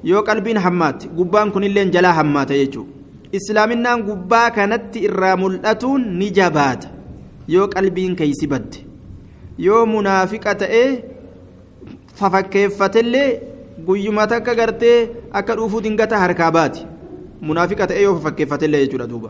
[0.05, 2.91] yoo qalbiin hammaate gubbaan kunilleen jalaa hammaata jechuudha
[3.37, 6.91] islaaminaan gubbaa kanatti irraa mul'atuun ni jabaata
[7.53, 8.83] yoo qalbiin keeysi badde
[9.67, 10.89] yoo munaafiqa ta'ee
[12.19, 13.29] fafakkeeffatellee
[13.87, 14.99] guyyuma takka gartee
[15.39, 16.85] akka dhuufuu dingata harkaa baati
[17.49, 19.29] munaafiqa ta'ee yoo fafakkeeffatellee jechuudha duuba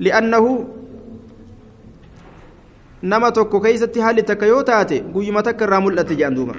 [0.00, 0.64] طيب آية لأنه
[3.02, 6.54] نما توكو كيستي حالي تكيوتاتي قيمة تكرر ملأتي جاندوما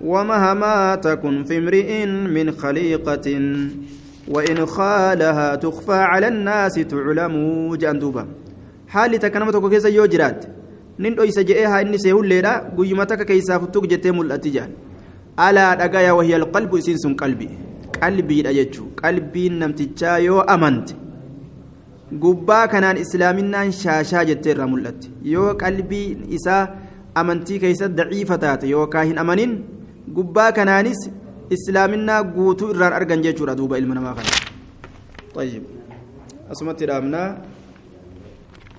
[0.00, 3.26] ومهما تكن في امرئ من خليقة
[4.28, 8.26] وإن خالها تخفى على الناس تعلم جندوبا
[8.88, 10.44] حالي تكنمتك كيسا يوجرات
[10.98, 14.70] inni see hulleedha guyyuma takka keeysaa futtuq jettee mul'atti jaan
[15.36, 17.48] alaa dhagaya wahiya alqalbu isiin sun qalbi
[18.00, 21.07] qalbiidha jechuu qalbiin namtichaa yoo amante
[22.24, 26.62] gubbaa kanaan islaaminaan shaashaa jettee irraa mul'atti yoo qalbiin isaa
[27.20, 29.52] amantii keeysa daciifa taate yookaa hin amanin
[30.18, 31.00] gubbaa kanaanis
[31.56, 34.32] islaaminaa guutuu irraan argan jechuudha duuba ilma namaa kana
[35.38, 35.62] طيب
[36.52, 37.28] أسمت الأمناء